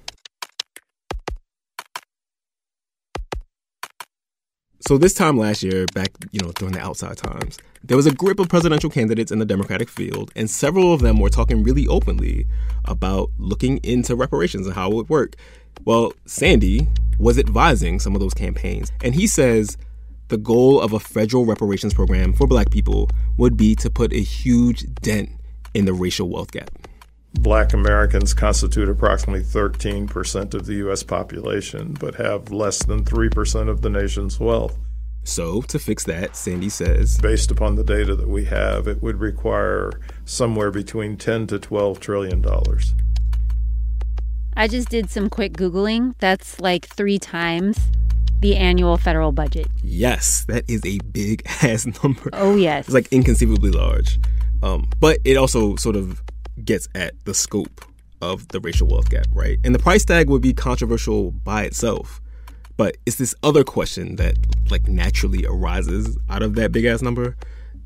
So 4.80 4.96
this 4.96 5.12
time 5.12 5.36
last 5.36 5.64
year, 5.64 5.86
back 5.92 6.12
you 6.30 6.40
know 6.40 6.52
during 6.52 6.72
the 6.72 6.80
outside 6.80 7.16
times, 7.16 7.58
there 7.82 7.96
was 7.96 8.06
a 8.06 8.14
grip 8.14 8.38
of 8.38 8.48
presidential 8.48 8.88
candidates 8.88 9.32
in 9.32 9.40
the 9.40 9.44
Democratic 9.44 9.88
field, 9.88 10.30
and 10.36 10.48
several 10.48 10.94
of 10.94 11.00
them 11.00 11.18
were 11.18 11.30
talking 11.30 11.64
really 11.64 11.88
openly 11.88 12.46
about 12.84 13.30
looking 13.38 13.78
into 13.78 14.14
reparations 14.14 14.66
and 14.66 14.76
how 14.76 14.90
it 14.90 14.94
would 14.94 15.08
work. 15.08 15.34
Well, 15.84 16.12
Sandy 16.26 16.86
was 17.18 17.38
advising 17.38 17.98
some 17.98 18.14
of 18.14 18.20
those 18.20 18.34
campaigns, 18.34 18.92
and 19.02 19.16
he 19.16 19.26
says 19.26 19.76
the 20.28 20.38
goal 20.38 20.80
of 20.80 20.92
a 20.92 21.00
federal 21.00 21.44
reparations 21.44 21.92
program 21.92 22.32
for 22.32 22.46
black 22.46 22.70
people 22.70 23.10
would 23.36 23.56
be 23.56 23.74
to 23.76 23.90
put 23.90 24.12
a 24.12 24.20
huge 24.20 24.86
dent 24.94 25.30
in 25.74 25.86
the 25.86 25.92
racial 25.92 26.28
wealth 26.28 26.52
gap. 26.52 26.70
Black 27.42 27.72
Americans 27.72 28.34
constitute 28.34 28.88
approximately 28.88 29.44
13% 29.44 30.54
of 30.54 30.66
the 30.66 30.74
U.S. 30.74 31.04
population, 31.04 31.94
but 31.98 32.16
have 32.16 32.50
less 32.50 32.82
than 32.84 33.04
3% 33.04 33.68
of 33.68 33.80
the 33.80 33.88
nation's 33.88 34.40
wealth. 34.40 34.76
So, 35.22 35.62
to 35.62 35.78
fix 35.78 36.04
that, 36.04 36.34
Sandy 36.34 36.68
says 36.68 37.18
Based 37.18 37.50
upon 37.50 37.76
the 37.76 37.84
data 37.84 38.16
that 38.16 38.28
we 38.28 38.46
have, 38.46 38.88
it 38.88 39.02
would 39.02 39.20
require 39.20 40.00
somewhere 40.24 40.70
between 40.70 41.16
10 41.16 41.46
to 41.48 41.58
12 41.58 42.00
trillion 42.00 42.40
dollars. 42.40 42.94
I 44.56 44.66
just 44.66 44.88
did 44.88 45.08
some 45.08 45.30
quick 45.30 45.52
Googling. 45.52 46.14
That's 46.18 46.58
like 46.60 46.86
three 46.88 47.18
times 47.18 47.78
the 48.40 48.56
annual 48.56 48.96
federal 48.96 49.30
budget. 49.30 49.68
Yes, 49.82 50.44
that 50.46 50.68
is 50.68 50.84
a 50.84 50.98
big 51.12 51.42
ass 51.62 51.86
number. 52.02 52.30
Oh, 52.32 52.56
yes. 52.56 52.86
It's 52.86 52.94
like 52.94 53.12
inconceivably 53.12 53.70
large. 53.70 54.18
Um, 54.62 54.88
but 54.98 55.18
it 55.24 55.36
also 55.36 55.76
sort 55.76 55.94
of 55.94 56.22
gets 56.64 56.88
at 56.94 57.14
the 57.24 57.34
scope 57.34 57.84
of 58.20 58.48
the 58.48 58.60
racial 58.60 58.88
wealth 58.88 59.10
gap, 59.10 59.26
right? 59.32 59.58
And 59.64 59.74
the 59.74 59.78
price 59.78 60.04
tag 60.04 60.28
would 60.28 60.42
be 60.42 60.52
controversial 60.52 61.30
by 61.30 61.64
itself. 61.64 62.20
But 62.76 62.96
it's 63.06 63.16
this 63.16 63.34
other 63.42 63.64
question 63.64 64.16
that 64.16 64.36
like 64.70 64.86
naturally 64.86 65.44
arises 65.46 66.16
out 66.28 66.42
of 66.42 66.54
that 66.54 66.72
big 66.72 66.84
ass 66.84 67.02
number 67.02 67.36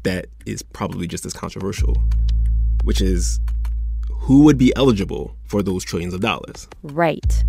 that 0.03 0.27
is 0.47 0.63
probably 0.63 1.07
just 1.07 1.25
as 1.25 1.33
controversial, 1.33 1.97
which 2.85 3.01
is 3.01 3.41
who 4.11 4.45
would 4.45 4.59
be 4.59 4.73
eligible 4.77 5.37
for 5.45 5.63
those 5.63 5.85
trillions 5.85 6.15
of 6.15 6.21
dollars? 6.21 6.69
Right. 6.83 7.45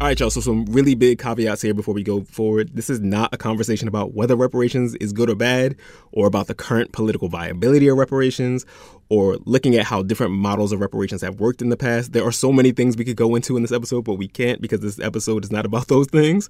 All 0.00 0.06
right, 0.06 0.20
y'all. 0.20 0.30
So, 0.30 0.40
some 0.40 0.64
really 0.66 0.94
big 0.94 1.18
caveats 1.18 1.60
here 1.60 1.74
before 1.74 1.92
we 1.92 2.04
go 2.04 2.22
forward. 2.22 2.70
This 2.76 2.88
is 2.88 3.00
not 3.00 3.34
a 3.34 3.36
conversation 3.36 3.88
about 3.88 4.14
whether 4.14 4.36
reparations 4.36 4.94
is 5.00 5.12
good 5.12 5.28
or 5.28 5.34
bad, 5.34 5.74
or 6.12 6.28
about 6.28 6.46
the 6.46 6.54
current 6.54 6.92
political 6.92 7.28
viability 7.28 7.88
of 7.88 7.98
reparations, 7.98 8.64
or 9.08 9.38
looking 9.44 9.74
at 9.74 9.86
how 9.86 10.04
different 10.04 10.34
models 10.34 10.70
of 10.70 10.80
reparations 10.80 11.20
have 11.22 11.40
worked 11.40 11.60
in 11.60 11.70
the 11.70 11.76
past. 11.76 12.12
There 12.12 12.24
are 12.24 12.30
so 12.30 12.52
many 12.52 12.70
things 12.70 12.96
we 12.96 13.04
could 13.04 13.16
go 13.16 13.34
into 13.34 13.56
in 13.56 13.62
this 13.62 13.72
episode, 13.72 14.04
but 14.04 14.14
we 14.14 14.28
can't 14.28 14.62
because 14.62 14.78
this 14.78 15.00
episode 15.00 15.42
is 15.42 15.50
not 15.50 15.66
about 15.66 15.88
those 15.88 16.06
things. 16.06 16.48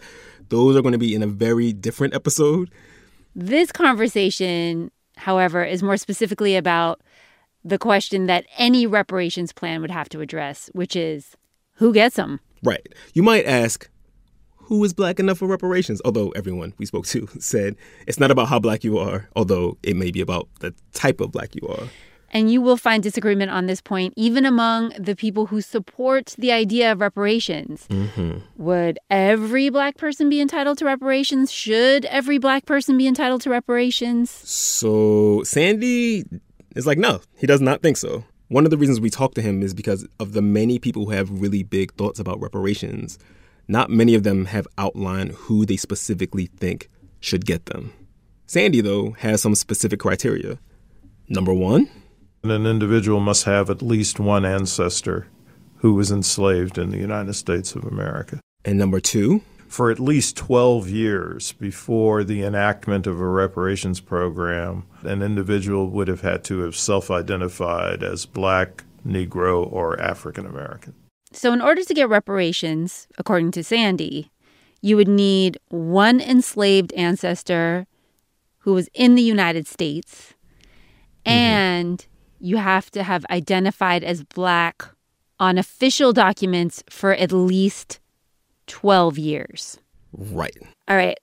Those 0.51 0.77
are 0.77 0.83
going 0.83 0.93
to 0.93 0.99
be 0.99 1.15
in 1.15 1.23
a 1.23 1.27
very 1.27 1.73
different 1.73 2.13
episode. 2.13 2.71
This 3.35 3.73
conversation, 3.73 4.91
however, 5.17 5.65
is 5.65 5.83
more 5.83 5.97
specifically 5.97 6.55
about 6.55 7.01
the 7.65 7.79
question 7.79 8.27
that 8.27 8.45
any 8.59 8.87
reparations 8.87 9.55
plan 9.55 9.81
would 9.81 9.91
have 9.91 10.11
to 10.11 10.21
address, 10.21 10.69
which 10.75 10.95
is 10.95 11.35
who 11.77 11.95
gets 11.95 12.17
them? 12.17 12.41
Right. 12.63 12.87
You 13.15 13.23
might 13.23 13.45
ask, 13.47 13.89
who 14.57 14.85
is 14.85 14.93
black 14.93 15.19
enough 15.19 15.39
for 15.39 15.47
reparations? 15.47 16.01
Although 16.05 16.31
everyone 16.31 16.75
we 16.79 16.87
spoke 16.87 17.07
to 17.07 17.27
said 17.39 17.77
it's 18.07 18.21
not 18.21 18.31
about 18.31 18.49
how 18.49 18.59
black 18.59 18.85
you 18.85 18.99
are, 18.99 19.29
although 19.35 19.79
it 19.83 19.97
may 19.97 20.11
be 20.11 20.21
about 20.21 20.49
the 20.61 20.75
type 20.93 21.21
of 21.21 21.33
black 21.33 21.55
you 21.55 21.67
are. 21.69 21.89
And 22.31 22.53
you 22.53 22.61
will 22.61 22.77
find 22.77 23.03
disagreement 23.03 23.51
on 23.51 23.65
this 23.65 23.81
point 23.81 24.13
even 24.15 24.45
among 24.45 24.91
the 24.99 25.17
people 25.17 25.47
who 25.47 25.63
support 25.63 26.35
the 26.37 26.53
idea 26.53 26.93
of 26.93 27.01
reparations. 27.01 27.87
Mm-hmm. 27.89 28.41
Would 28.63 28.99
every 29.09 29.71
black 29.71 29.97
person 29.97 30.29
be 30.29 30.39
entitled 30.39 30.77
to 30.79 30.85
reparations? 30.85 31.51
Should 31.51 32.05
every 32.05 32.37
black 32.37 32.67
person 32.67 32.99
be 32.99 33.07
entitled 33.07 33.41
to 33.43 33.51
reparations? 33.51 34.31
So 34.31 35.43
Sandy 35.45 36.25
is 36.77 36.87
like, 36.87 36.99
no, 36.99 37.21
he 37.39 37.47
does 37.47 37.63
not 37.63 37.81
think 37.81 37.97
so. 37.97 38.25
One 38.51 38.65
of 38.65 38.71
the 38.71 38.79
reasons 38.79 38.99
we 38.99 39.11
talked 39.11 39.35
to 39.35 39.43
him 39.43 39.63
is 39.63 39.75
because 39.75 40.09
of 40.19 40.33
the 40.33 40.41
many 40.41 40.79
people 40.79 41.05
who 41.05 41.11
have 41.11 41.43
really 41.43 41.63
big 41.63 41.93
thoughts 41.93 42.19
about 42.19 42.41
reparations. 42.41 43.19
Not 43.69 43.91
many 43.91 44.15
of 44.15 44.23
them 44.23 44.47
have 44.47 44.67
outlined 44.79 45.33
who 45.33 45.67
they 45.67 45.77
specifically 45.77 46.47
think 46.47 46.89
should 47.21 47.45
get 47.45 47.67
them. 47.67 47.93
Sandy, 48.47 48.81
though, 48.81 49.11
has 49.19 49.43
some 49.43 49.55
specific 49.55 50.01
criteria. 50.01 50.59
Number 51.29 51.53
one, 51.53 51.91
an 52.43 52.67
individual 52.67 53.21
must 53.21 53.45
have 53.45 53.69
at 53.69 53.83
least 53.83 54.19
one 54.19 54.47
ancestor 54.47 55.27
who 55.77 55.93
was 55.93 56.11
enslaved 56.11 56.79
in 56.79 56.89
the 56.89 56.97
United 56.97 57.35
States 57.35 57.75
of 57.75 57.85
America. 57.85 58.41
And 58.65 58.79
number 58.79 58.99
two, 58.99 59.43
for 59.69 59.91
at 59.91 60.01
least 60.01 60.37
12 60.37 60.89
years 60.89 61.53
before 61.53 62.25
the 62.25 62.43
enactment 62.43 63.07
of 63.07 63.21
a 63.21 63.27
reparations 63.27 64.01
program, 64.01 64.85
an 65.03 65.23
individual 65.23 65.89
would 65.91 66.09
have 66.09 66.23
had 66.23 66.43
to 66.45 66.61
have 66.61 66.75
self 66.75 67.11
identified 67.11 68.03
as 68.03 68.27
black, 68.27 68.85
Negro, 69.07 69.71
or 69.71 70.01
African 70.01 70.47
American. 70.47 70.95
So, 71.33 71.53
in 71.53 71.61
order 71.61 71.83
to 71.85 71.95
get 71.95 72.09
reparations, 72.09 73.07
according 73.19 73.51
to 73.53 73.63
Sandy, 73.63 74.31
you 74.81 74.97
would 74.97 75.09
need 75.09 75.59
one 75.69 76.21
enslaved 76.21 76.93
ancestor 76.95 77.87
who 78.61 78.73
was 78.73 78.89
in 78.95 79.15
the 79.15 79.23
United 79.23 79.67
States, 79.67 80.35
mm-hmm. 81.27 81.31
and 81.31 82.07
you 82.41 82.57
have 82.57 82.91
to 82.93 83.03
have 83.03 83.27
identified 83.31 84.03
as 84.03 84.25
black 84.25 84.85
on 85.39 85.59
official 85.59 86.13
documents 86.13 86.83
for 86.89 87.13
at 87.15 87.33
least 87.33 88.01
12 88.69 89.19
years. 89.19 89.79
Right. 90.13 90.57
All 90.87 90.97
right. 90.97 91.19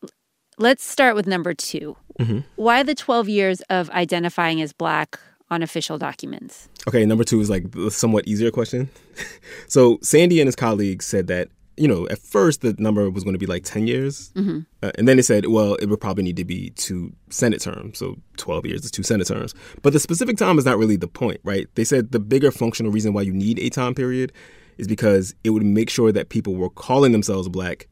Let's 0.57 0.85
start 0.85 1.15
with 1.15 1.27
number 1.27 1.53
2 1.53 1.95
mm-hmm. 2.19 2.39
Why 2.55 2.83
the 2.83 2.95
12 2.95 3.27
years 3.29 3.61
of 3.69 3.89
identifying 3.89 4.61
as 4.61 4.73
black 4.73 5.19
on 5.49 5.61
official 5.61 5.97
documents? 5.97 6.69
Okay, 6.87 7.05
number 7.05 7.23
two 7.23 7.39
is 7.41 7.49
like 7.49 7.71
the 7.71 7.91
somewhat 7.91 8.27
easier 8.27 8.51
question. 8.51 8.89
so 9.67 9.99
Sandy 10.01 10.39
and 10.39 10.47
his 10.47 10.55
colleagues 10.55 11.05
said 11.05 11.27
that 11.27 11.49
you 11.77 11.87
know, 11.87 12.07
at 12.07 12.19
first 12.19 12.61
the 12.61 12.73
number 12.77 13.09
was 13.09 13.23
going 13.23 13.33
to 13.33 13.39
be 13.39 13.45
like 13.45 13.63
10 13.63 13.87
years. 13.87 14.31
Mm-hmm. 14.35 14.59
Uh, 14.81 14.91
and 14.97 15.07
then 15.07 15.17
they 15.17 15.21
said, 15.21 15.47
well, 15.47 15.75
it 15.75 15.87
would 15.87 15.99
probably 15.99 16.23
need 16.23 16.37
to 16.37 16.45
be 16.45 16.69
two 16.71 17.13
Senate 17.29 17.61
terms. 17.61 17.97
So 17.97 18.15
12 18.37 18.65
years 18.65 18.85
is 18.85 18.91
two 18.91 19.03
Senate 19.03 19.27
terms. 19.27 19.53
But 19.81 19.93
the 19.93 19.99
specific 19.99 20.37
time 20.37 20.57
is 20.57 20.65
not 20.65 20.77
really 20.77 20.95
the 20.95 21.07
point, 21.07 21.41
right? 21.43 21.67
They 21.75 21.83
said 21.83 22.11
the 22.11 22.19
bigger 22.19 22.51
functional 22.51 22.91
reason 22.91 23.13
why 23.13 23.23
you 23.23 23.33
need 23.33 23.59
a 23.59 23.69
time 23.69 23.93
period 23.93 24.31
is 24.77 24.87
because 24.87 25.35
it 25.43 25.51
would 25.51 25.63
make 25.63 25.89
sure 25.89 26.11
that 26.11 26.29
people 26.29 26.55
were 26.55 26.69
calling 26.69 27.11
themselves 27.11 27.47
black 27.49 27.87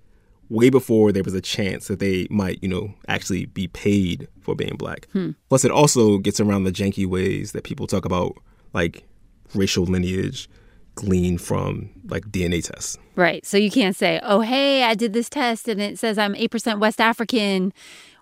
way 0.50 0.70
before 0.70 1.12
there 1.12 1.24
was 1.24 1.34
a 1.34 1.42
chance 1.42 1.88
that 1.88 2.00
they 2.00 2.28
might, 2.30 2.62
you 2.62 2.70
know, 2.70 2.94
actually 3.08 3.46
be 3.48 3.68
paid 3.68 4.28
for 4.42 4.56
being 4.56 4.76
black. 4.76 5.08
Hmm. 5.14 5.32
Plus, 5.50 5.66
it 5.66 5.72
also 5.72 6.18
gets 6.18 6.40
around 6.40 6.64
the 6.64 6.72
janky 6.72 7.06
ways 7.06 7.54
that 7.54 7.64
people 7.64 7.88
talk 7.88 8.06
about, 8.06 8.38
like 8.74 9.04
racial 9.56 9.86
lineage 9.86 10.50
gleaned 10.96 11.42
from 11.42 11.90
like 12.06 12.26
DNA 12.26 12.64
tests. 12.64 12.98
Right. 13.16 13.46
So 13.46 13.58
you 13.58 13.72
can't 13.72 13.96
say, 13.96 14.20
oh, 14.24 14.42
hey, 14.42 14.84
I 14.84 14.94
did 14.94 15.14
this 15.14 15.30
test 15.30 15.68
and 15.68 15.82
it 15.82 15.98
says 15.98 16.18
I'm 16.18 16.36
8% 16.36 16.80
West 16.80 17.02
African. 17.02 17.74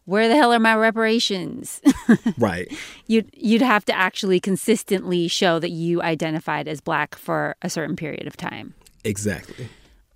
Where 0.05 0.27
the 0.27 0.35
hell 0.35 0.51
are 0.51 0.59
my 0.59 0.75
reparations? 0.75 1.81
right. 2.37 2.71
You'd, 3.07 3.29
you'd 3.33 3.61
have 3.61 3.85
to 3.85 3.93
actually 3.93 4.39
consistently 4.39 5.27
show 5.27 5.59
that 5.59 5.69
you 5.69 6.01
identified 6.01 6.67
as 6.67 6.81
black 6.81 7.15
for 7.15 7.55
a 7.61 7.69
certain 7.69 7.95
period 7.95 8.27
of 8.27 8.35
time. 8.35 8.73
Exactly. 9.03 9.69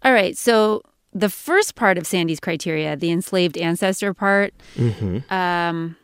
All 0.04 0.12
right. 0.12 0.38
So 0.38 0.82
the 1.13 1.30
first 1.30 1.75
part 1.75 1.98
of 1.98 2.06
Sandy's 2.06 2.39
criteria, 2.39 2.96
the 2.96 3.12
enslaved 3.12 3.58
ancestor 3.58 4.13
part, 4.13 4.54
mm-hmm. 4.75 5.34
um, 5.34 5.96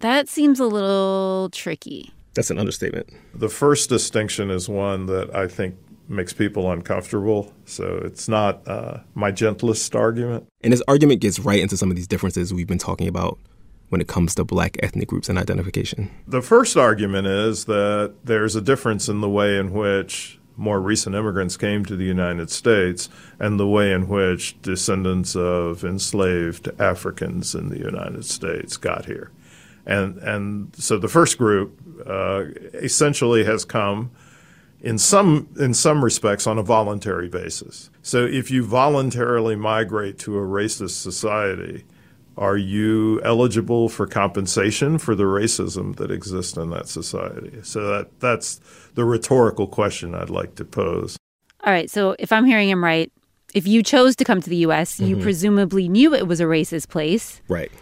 that 0.00 0.28
seems 0.28 0.58
a 0.58 0.66
little 0.66 1.50
tricky. 1.52 2.12
That's 2.34 2.50
an 2.50 2.58
understatement. 2.58 3.08
The 3.34 3.48
first 3.48 3.88
distinction 3.88 4.50
is 4.50 4.68
one 4.68 5.06
that 5.06 5.34
I 5.34 5.48
think 5.48 5.76
makes 6.08 6.32
people 6.32 6.70
uncomfortable. 6.70 7.52
So 7.64 8.00
it's 8.04 8.28
not 8.28 8.66
uh, 8.66 8.98
my 9.14 9.30
gentlest 9.30 9.94
argument. 9.94 10.46
And 10.62 10.72
his 10.72 10.82
argument 10.88 11.20
gets 11.20 11.38
right 11.38 11.60
into 11.60 11.76
some 11.76 11.90
of 11.90 11.96
these 11.96 12.06
differences 12.06 12.52
we've 12.52 12.66
been 12.66 12.78
talking 12.78 13.08
about 13.08 13.38
when 13.88 14.00
it 14.00 14.08
comes 14.08 14.34
to 14.34 14.44
black 14.44 14.76
ethnic 14.82 15.08
groups 15.08 15.28
and 15.28 15.38
identification. 15.38 16.10
The 16.26 16.42
first 16.42 16.76
argument 16.76 17.26
is 17.28 17.66
that 17.66 18.14
there's 18.24 18.56
a 18.56 18.60
difference 18.60 19.08
in 19.08 19.20
the 19.20 19.30
way 19.30 19.58
in 19.58 19.72
which 19.72 20.38
more 20.56 20.80
recent 20.80 21.14
immigrants 21.14 21.56
came 21.56 21.84
to 21.84 21.96
the 21.96 22.04
United 22.04 22.50
States 22.50 23.08
and 23.38 23.60
the 23.60 23.66
way 23.66 23.92
in 23.92 24.08
which 24.08 24.60
descendants 24.62 25.36
of 25.36 25.84
enslaved 25.84 26.68
Africans 26.80 27.54
in 27.54 27.68
the 27.68 27.78
United 27.78 28.24
States 28.24 28.76
got 28.76 29.04
here. 29.04 29.30
And, 29.84 30.16
and 30.18 30.74
so 30.74 30.98
the 30.98 31.08
first 31.08 31.38
group 31.38 31.78
uh, 32.04 32.44
essentially 32.74 33.44
has 33.44 33.64
come 33.64 34.10
in 34.80 34.98
some 34.98 35.48
in 35.58 35.74
some 35.74 36.04
respects 36.04 36.46
on 36.46 36.58
a 36.58 36.62
voluntary 36.62 37.28
basis. 37.28 37.90
So 38.02 38.24
if 38.24 38.50
you 38.50 38.64
voluntarily 38.64 39.56
migrate 39.56 40.18
to 40.20 40.38
a 40.38 40.42
racist 40.42 41.00
society, 41.02 41.84
are 42.36 42.56
you 42.56 43.20
eligible 43.24 43.88
for 43.88 44.06
compensation 44.06 44.98
for 44.98 45.14
the 45.14 45.24
racism 45.24 45.96
that 45.96 46.10
exists 46.10 46.56
in 46.56 46.70
that 46.70 46.88
society? 46.88 47.60
So 47.62 47.86
that 47.88 48.20
that's 48.20 48.60
the 48.94 49.04
rhetorical 49.04 49.66
question 49.66 50.14
I'd 50.14 50.30
like 50.30 50.54
to 50.56 50.64
pose. 50.64 51.16
All 51.64 51.72
right, 51.72 51.90
so 51.90 52.14
if 52.18 52.30
I'm 52.32 52.44
hearing 52.44 52.68
him 52.68 52.84
right, 52.84 53.10
if 53.54 53.66
you 53.66 53.82
chose 53.82 54.14
to 54.16 54.24
come 54.24 54.40
to 54.40 54.50
the 54.50 54.58
US, 54.58 54.96
mm-hmm. 54.96 55.06
you 55.06 55.16
presumably 55.16 55.88
knew 55.88 56.14
it 56.14 56.28
was 56.28 56.40
a 56.40 56.44
racist 56.44 56.88
place. 56.88 57.40
Right 57.48 57.72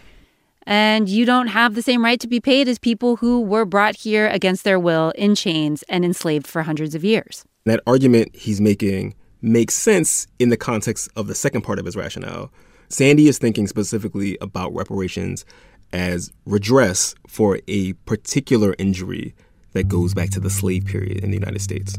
and 0.65 1.07
you 1.07 1.25
don't 1.25 1.47
have 1.47 1.75
the 1.75 1.81
same 1.81 2.03
right 2.03 2.19
to 2.19 2.27
be 2.27 2.39
paid 2.39 2.67
as 2.67 2.79
people 2.79 3.17
who 3.17 3.41
were 3.41 3.65
brought 3.65 3.95
here 3.95 4.27
against 4.27 4.63
their 4.63 4.79
will 4.79 5.11
in 5.11 5.35
chains 5.35 5.83
and 5.89 6.03
enslaved 6.03 6.47
for 6.47 6.63
hundreds 6.63 6.95
of 6.95 7.03
years. 7.03 7.45
That 7.65 7.81
argument 7.87 8.35
he's 8.35 8.61
making 8.61 9.15
makes 9.41 9.75
sense 9.75 10.27
in 10.39 10.49
the 10.49 10.57
context 10.57 11.09
of 11.15 11.27
the 11.27 11.35
second 11.35 11.61
part 11.61 11.79
of 11.79 11.85
his 11.85 11.95
rationale. 11.95 12.51
Sandy 12.89 13.27
is 13.27 13.37
thinking 13.37 13.67
specifically 13.67 14.37
about 14.41 14.73
reparations 14.73 15.45
as 15.93 16.31
redress 16.45 17.15
for 17.27 17.59
a 17.67 17.93
particular 17.93 18.75
injury 18.77 19.35
that 19.73 19.87
goes 19.87 20.13
back 20.13 20.29
to 20.31 20.39
the 20.39 20.49
slave 20.49 20.85
period 20.85 21.23
in 21.23 21.31
the 21.31 21.37
United 21.37 21.61
States. 21.61 21.97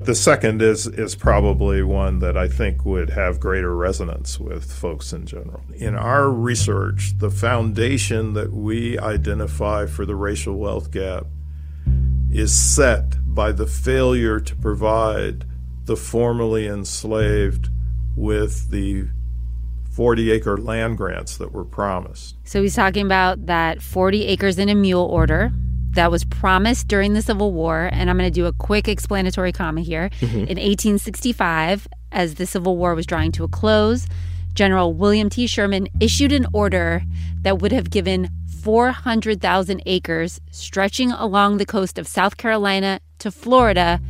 The 0.00 0.14
second 0.14 0.62
is 0.62 0.86
is 0.86 1.16
probably 1.16 1.82
one 1.82 2.20
that 2.20 2.36
I 2.36 2.46
think 2.46 2.84
would 2.84 3.10
have 3.10 3.40
greater 3.40 3.74
resonance 3.74 4.38
with 4.38 4.72
folks 4.72 5.12
in 5.12 5.26
general. 5.26 5.62
In 5.74 5.96
our 5.96 6.30
research, 6.30 7.18
the 7.18 7.30
foundation 7.30 8.34
that 8.34 8.52
we 8.52 8.96
identify 8.98 9.86
for 9.86 10.06
the 10.06 10.14
racial 10.14 10.56
wealth 10.56 10.92
gap 10.92 11.26
is 12.30 12.54
set 12.54 13.16
by 13.34 13.50
the 13.50 13.66
failure 13.66 14.38
to 14.38 14.54
provide 14.54 15.44
the 15.86 15.96
formerly 15.96 16.68
enslaved 16.68 17.68
with 18.14 18.70
the 18.70 19.08
40 19.90 20.30
acre 20.30 20.56
land 20.56 20.96
grants 20.96 21.36
that 21.38 21.50
were 21.50 21.64
promised. 21.64 22.36
So 22.44 22.62
he's 22.62 22.76
talking 22.76 23.04
about 23.04 23.46
that 23.46 23.82
40 23.82 24.26
acres 24.26 24.58
in 24.58 24.68
a 24.68 24.74
mule 24.76 25.04
order 25.06 25.50
that 25.98 26.12
was 26.12 26.24
promised 26.24 26.86
during 26.86 27.14
the 27.14 27.22
Civil 27.22 27.52
War. 27.52 27.90
And 27.92 28.08
I'm 28.08 28.16
going 28.16 28.30
to 28.30 28.34
do 28.34 28.46
a 28.46 28.52
quick 28.52 28.86
explanatory 28.86 29.50
comma 29.50 29.80
here. 29.80 30.10
Mm-hmm. 30.20 30.36
In 30.36 30.58
1865, 30.58 31.88
as 32.12 32.36
the 32.36 32.46
Civil 32.46 32.76
War 32.76 32.94
was 32.94 33.04
drawing 33.04 33.32
to 33.32 33.42
a 33.42 33.48
close, 33.48 34.06
General 34.54 34.94
William 34.94 35.28
T. 35.28 35.48
Sherman 35.48 35.88
issued 35.98 36.30
an 36.30 36.46
order 36.52 37.02
that 37.42 37.58
would 37.58 37.72
have 37.72 37.90
given 37.90 38.30
400,000 38.62 39.82
acres 39.86 40.40
stretching 40.52 41.10
along 41.10 41.56
the 41.56 41.66
coast 41.66 41.98
of 41.98 42.06
South 42.06 42.36
Carolina 42.36 43.00
to 43.18 43.32
Florida 43.32 44.00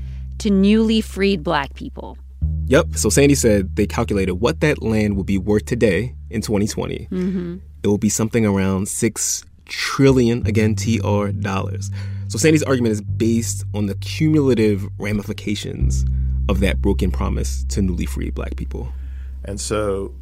to 0.40 0.50
newly 0.50 1.00
freed 1.00 1.42
black 1.42 1.72
people. 1.72 2.18
Yep. 2.66 2.96
So 2.96 3.08
Sandy 3.08 3.34
said 3.34 3.76
they 3.76 3.86
calculated 3.86 4.34
what 4.34 4.60
that 4.60 4.82
land 4.82 5.16
would 5.16 5.24
be 5.24 5.38
worth 5.38 5.64
today 5.64 6.14
in 6.28 6.42
2020. 6.42 7.08
Mm-hmm. 7.10 7.56
It 7.82 7.86
will 7.86 7.96
be 7.96 8.10
something 8.10 8.44
around 8.44 8.88
six 8.88 9.44
trillion, 9.68 10.46
again, 10.46 10.74
TR 10.74 11.28
dollars. 11.28 11.90
So 12.28 12.36
Sandy's 12.38 12.62
argument 12.62 12.92
is 12.92 13.00
based 13.00 13.64
on 13.74 13.86
the 13.86 13.94
cumulative 13.94 14.86
ramifications 14.98 16.04
of 16.48 16.60
that 16.60 16.80
broken 16.82 17.10
promise 17.10 17.64
to 17.70 17.82
newly 17.82 18.06
freed 18.06 18.34
black 18.34 18.56
people. 18.56 18.92
And 19.44 19.60
so 19.60 20.14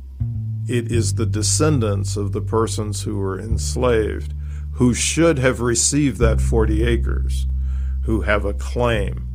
it 0.69 0.91
is 0.91 1.15
the 1.15 1.27
descendants 1.27 2.17
of 2.17 2.33
the 2.33 2.41
persons 2.41 3.03
who 3.03 3.17
were 3.17 3.41
enslaved 3.41 4.35
who 4.73 4.93
should 4.93 5.39
have 5.39 5.61
received 5.61 6.19
that 6.19 6.41
40 6.41 6.85
acres 6.85 7.47
who 8.03 8.21
have 8.23 8.45
a 8.45 8.53
claim 8.53 9.27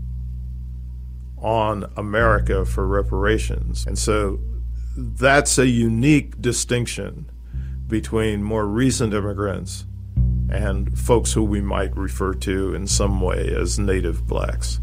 on 1.37 1.91
America 1.97 2.63
for 2.63 2.87
reparations. 2.87 3.85
And 3.87 3.97
so 3.97 4.39
that's 4.95 5.57
a 5.57 5.67
unique 5.67 6.39
distinction 6.41 7.29
between 7.87 8.43
more 8.43 8.67
recent 8.67 9.13
immigrants 9.13 9.85
and 10.51 10.97
folks 10.97 11.33
who 11.33 11.43
we 11.43 11.61
might 11.61 11.95
refer 11.95 12.33
to 12.33 12.73
in 12.73 12.87
some 12.87 13.21
way 13.21 13.53
as 13.55 13.79
native 13.79 14.27
blacks. 14.27 14.79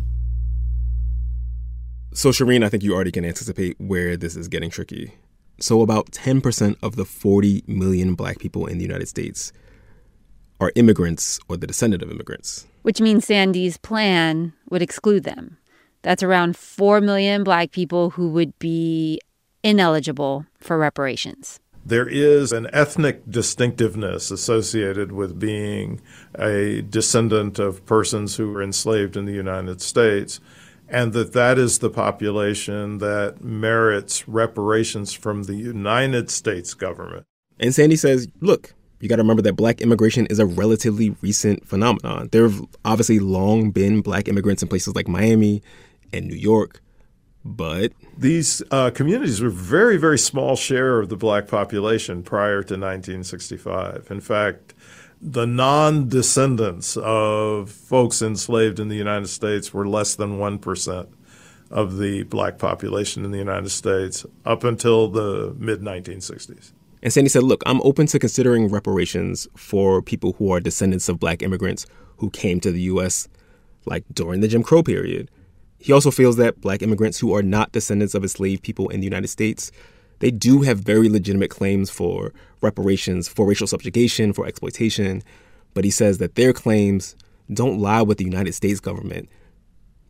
So, 2.13 2.31
Shireen, 2.31 2.65
I 2.65 2.69
think 2.69 2.83
you 2.83 2.95
already 2.95 3.13
can 3.13 3.25
anticipate 3.25 3.77
where 3.79 4.17
this 4.17 4.35
is 4.35 4.49
getting 4.49 4.71
tricky. 4.71 5.13
So, 5.61 5.83
about 5.83 6.11
10% 6.11 6.77
of 6.83 6.97
the 6.97 7.05
40 7.05 7.65
million 7.67 8.15
black 8.15 8.39
people 8.39 8.67
in 8.67 8.79
the 8.79 8.85
United 8.85 9.07
States 9.07 9.53
are 10.61 10.73
immigrants 10.75 11.39
or 11.49 11.57
the 11.57 11.67
descendant 11.67 12.03
of 12.03 12.11
immigrants. 12.11 12.67
Which 12.83 13.01
means 13.01 13.27
Sandy's 13.27 13.77
plan 13.77 14.53
would 14.71 14.83
exclude 14.83 15.25
them. 15.25 15.59
That's 16.03 16.23
around 16.23 16.57
4 16.57 17.01
million 17.01 17.45
black 17.45 17.71
people 17.71 18.11
who 18.11 18.31
would 18.31 18.59
be 18.59 19.21
ineligible 19.63 20.47
for 20.59 20.79
reparations. 20.79 21.61
There 21.85 22.09
is 22.09 22.53
an 22.53 22.69
ethnic 22.73 23.23
distinctiveness 23.31 24.31
associated 24.31 25.13
with 25.13 25.39
being 25.39 26.01
a 26.39 26.83
descendant 26.83 27.59
of 27.59 27.87
persons 27.87 28.37
who 28.37 28.53
were 28.53 28.63
enslaved 28.63 29.17
in 29.17 29.25
the 29.25 29.33
United 29.33 29.81
States, 29.81 30.39
and 30.89 31.13
that 31.15 31.33
that 31.33 31.59
is 31.59 31.79
the 31.79 31.91
population 31.91 32.99
that 32.99 33.43
merits 33.43 34.29
reparations 34.29 35.13
from 35.13 35.45
the 35.45 35.55
United 35.55 36.31
States 36.31 36.75
government. 36.75 37.25
And 37.59 37.75
Sandy 37.75 37.97
says, 37.97 38.29
look, 38.41 38.75
you 39.01 39.09
got 39.09 39.17
to 39.17 39.23
remember 39.23 39.43
that 39.43 39.55
black 39.55 39.81
immigration 39.81 40.27
is 40.27 40.39
a 40.39 40.47
relatively 40.47 41.11
recent 41.21 41.67
phenomenon. 41.67 42.29
There 42.33 42.43
have 42.49 42.63
obviously 42.85 43.19
long 43.19 43.71
been 43.71 44.01
black 44.01 44.29
immigrants 44.29 44.63
in 44.63 44.69
places 44.69 44.95
like 44.95 45.09
Miami 45.09 45.63
and 46.13 46.27
New 46.27 46.37
York, 46.37 46.83
but 47.45 47.93
these 48.17 48.63
uh, 48.71 48.91
communities 48.91 49.41
were 49.41 49.51
very, 49.51 49.97
very 49.97 50.19
small 50.19 50.57
share 50.57 50.99
of 50.99 51.09
the 51.09 51.17
black 51.17 51.47
population 51.49 52.23
prior 52.23 52.63
to 52.63 52.75
1965. 52.75 54.09
In 54.11 54.21
fact, 54.21 54.75
the 55.21 55.47
non 55.47 56.09
descendants 56.09 56.97
of 56.97 57.71
folks 57.71 58.23
enslaved 58.23 58.79
in 58.79 58.89
the 58.89 58.97
United 58.97 59.29
States 59.29 59.73
were 59.73 59.87
less 59.87 60.15
than 60.15 60.39
1% 60.39 61.09
of 61.71 61.99
the 61.99 62.23
black 62.25 62.59
population 62.59 63.25
in 63.25 63.31
the 63.31 63.39
United 63.39 63.69
States 63.69 64.25
up 64.45 64.65
until 64.65 65.09
the 65.09 65.55
mid 65.59 65.81
1960s. 65.81 66.73
And 67.03 67.13
Sandy 67.13 67.29
said, 67.29 67.43
Look, 67.43 67.63
I'm 67.67 67.81
open 67.83 68.07
to 68.09 68.19
considering 68.19 68.69
reparations 68.69 69.47
for 69.57 70.03
people 70.03 70.33
who 70.35 70.53
are 70.53 70.61
descendants 70.61 71.09
of 71.09 71.21
black 71.21 71.43
immigrants 71.43 71.87
who 72.19 72.31
came 72.31 72.61
to 72.61 72.73
the 72.73 72.83
U.S. 72.83 73.29
like 73.87 74.05
during 74.13 74.41
the 74.41 74.49
Jim 74.49 74.63
Crow 74.63 74.83
period. 74.83 75.31
He 75.79 75.93
also 75.93 76.11
feels 76.11 76.37
that 76.37 76.61
black 76.61 76.83
immigrants 76.83 77.19
who 77.19 77.35
are 77.35 77.43
not 77.43 77.73
descendants 77.73 78.15
of 78.15 78.23
enslaved 78.23 78.63
people 78.63 78.89
in 78.89 79.01
the 79.01 79.07
United 79.07 79.29
States, 79.29 79.71
they 80.19 80.31
do 80.31 80.63
have 80.63 80.81
very 80.81 81.09
legitimate 81.09 81.51
claims 81.51 81.91
for 81.91 82.33
reparations, 82.61 83.29
for 83.29 83.47
racial 83.47 83.67
subjugation, 83.67 84.33
for 84.33 84.47
exploitation. 84.47 85.23
But 85.75 85.85
he 85.85 85.91
says 85.91 86.19
that 86.19 86.35
their 86.35 86.53
claims 86.53 87.15
don't 87.53 87.79
lie 87.79 88.03
with 88.03 88.19
the 88.19 88.25
United 88.25 88.55
States 88.55 88.81
government, 88.81 89.29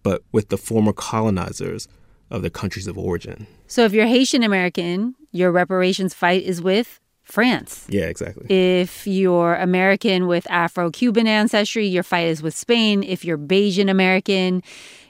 but 0.02 0.22
with 0.32 0.48
the 0.48 0.56
former 0.56 0.92
colonizers 0.92 1.86
of 2.30 2.42
their 2.42 2.50
countries 2.50 2.86
of 2.86 2.96
origin. 2.96 3.46
So 3.66 3.84
if 3.84 3.92
you're 3.92 4.06
Haitian 4.06 4.42
American, 4.42 5.14
your 5.32 5.50
reparations 5.52 6.14
fight 6.14 6.42
is 6.42 6.62
with 6.62 7.00
France. 7.22 7.86
Yeah, 7.90 8.04
exactly. 8.04 8.46
If 8.48 9.06
you're 9.06 9.54
American 9.54 10.26
with 10.26 10.50
Afro 10.50 10.90
Cuban 10.90 11.26
ancestry, 11.26 11.86
your 11.86 12.02
fight 12.02 12.26
is 12.28 12.42
with 12.42 12.56
Spain. 12.56 13.02
If 13.02 13.24
you're 13.24 13.38
Bajan 13.38 13.90
American, 13.90 14.62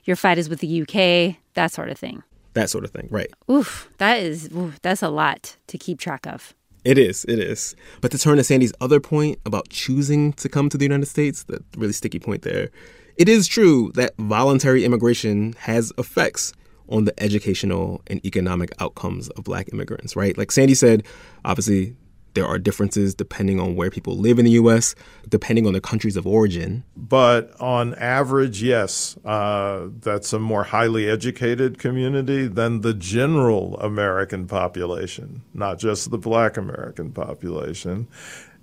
your 0.08 0.16
fight 0.16 0.38
is 0.38 0.48
with 0.48 0.60
the 0.60 0.82
UK, 0.82 1.36
that 1.52 1.70
sort 1.70 1.90
of 1.90 1.98
thing. 1.98 2.22
That 2.54 2.70
sort 2.70 2.84
of 2.84 2.90
thing, 2.90 3.08
right. 3.10 3.30
Oof, 3.50 3.90
that 3.98 4.20
is, 4.20 4.48
oof, 4.56 4.80
that's 4.80 5.02
a 5.02 5.10
lot 5.10 5.56
to 5.66 5.76
keep 5.76 6.00
track 6.00 6.26
of. 6.26 6.54
It 6.82 6.96
is, 6.96 7.26
it 7.26 7.38
is. 7.38 7.76
But 8.00 8.10
to 8.12 8.18
turn 8.18 8.38
to 8.38 8.44
Sandy's 8.44 8.72
other 8.80 9.00
point 9.00 9.38
about 9.44 9.68
choosing 9.68 10.32
to 10.34 10.48
come 10.48 10.70
to 10.70 10.78
the 10.78 10.84
United 10.86 11.06
States, 11.06 11.44
the 11.44 11.62
really 11.76 11.92
sticky 11.92 12.20
point 12.20 12.40
there, 12.42 12.70
it 13.16 13.28
is 13.28 13.46
true 13.46 13.92
that 13.96 14.14
voluntary 14.18 14.84
immigration 14.84 15.54
has 15.58 15.92
effects 15.98 16.54
on 16.88 17.04
the 17.04 17.22
educational 17.22 18.00
and 18.06 18.24
economic 18.24 18.72
outcomes 18.80 19.28
of 19.30 19.44
black 19.44 19.68
immigrants, 19.74 20.16
right? 20.16 20.38
Like 20.38 20.50
Sandy 20.50 20.74
said, 20.74 21.04
obviously 21.44 21.96
there 22.34 22.46
are 22.46 22.58
differences 22.58 23.14
depending 23.14 23.58
on 23.60 23.74
where 23.74 23.90
people 23.90 24.16
live 24.16 24.38
in 24.38 24.44
the 24.44 24.52
U.S., 24.52 24.94
depending 25.28 25.66
on 25.66 25.72
the 25.72 25.80
countries 25.80 26.16
of 26.16 26.26
origin. 26.26 26.84
But 26.96 27.52
on 27.60 27.94
average, 27.94 28.62
yes, 28.62 29.16
uh, 29.24 29.88
that's 30.00 30.32
a 30.32 30.38
more 30.38 30.64
highly 30.64 31.08
educated 31.08 31.78
community 31.78 32.46
than 32.46 32.82
the 32.82 32.94
general 32.94 33.76
American 33.80 34.46
population, 34.46 35.42
not 35.54 35.78
just 35.78 36.10
the 36.10 36.18
black 36.18 36.56
American 36.56 37.12
population. 37.12 38.08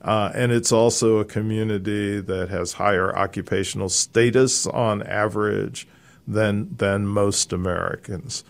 Uh, 0.01 0.31
and 0.35 0.51
it's 0.51 0.71
also 0.71 1.17
a 1.17 1.25
community 1.25 2.21
that 2.21 2.49
has 2.49 2.73
higher 2.73 3.15
occupational 3.15 3.89
status 3.89 4.67
on 4.67 5.01
average 5.01 5.87
than 6.27 6.75
than 6.77 7.07
most 7.07 7.51
Americans. 7.51 8.43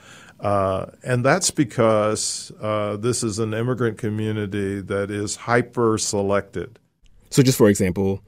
Uh, 0.46 0.92
and 1.04 1.26
that's 1.26 1.50
because 1.50 2.52
uh, 2.62 2.96
this 2.98 3.24
is 3.24 3.40
an 3.40 3.52
immigrant 3.52 3.98
community 3.98 4.80
that 4.80 5.10
is 5.10 5.36
hyper 5.36 5.98
selected. 5.98 6.78
So, 7.32 7.42
just 7.42 7.58
for 7.58 7.68
example, 7.68 8.22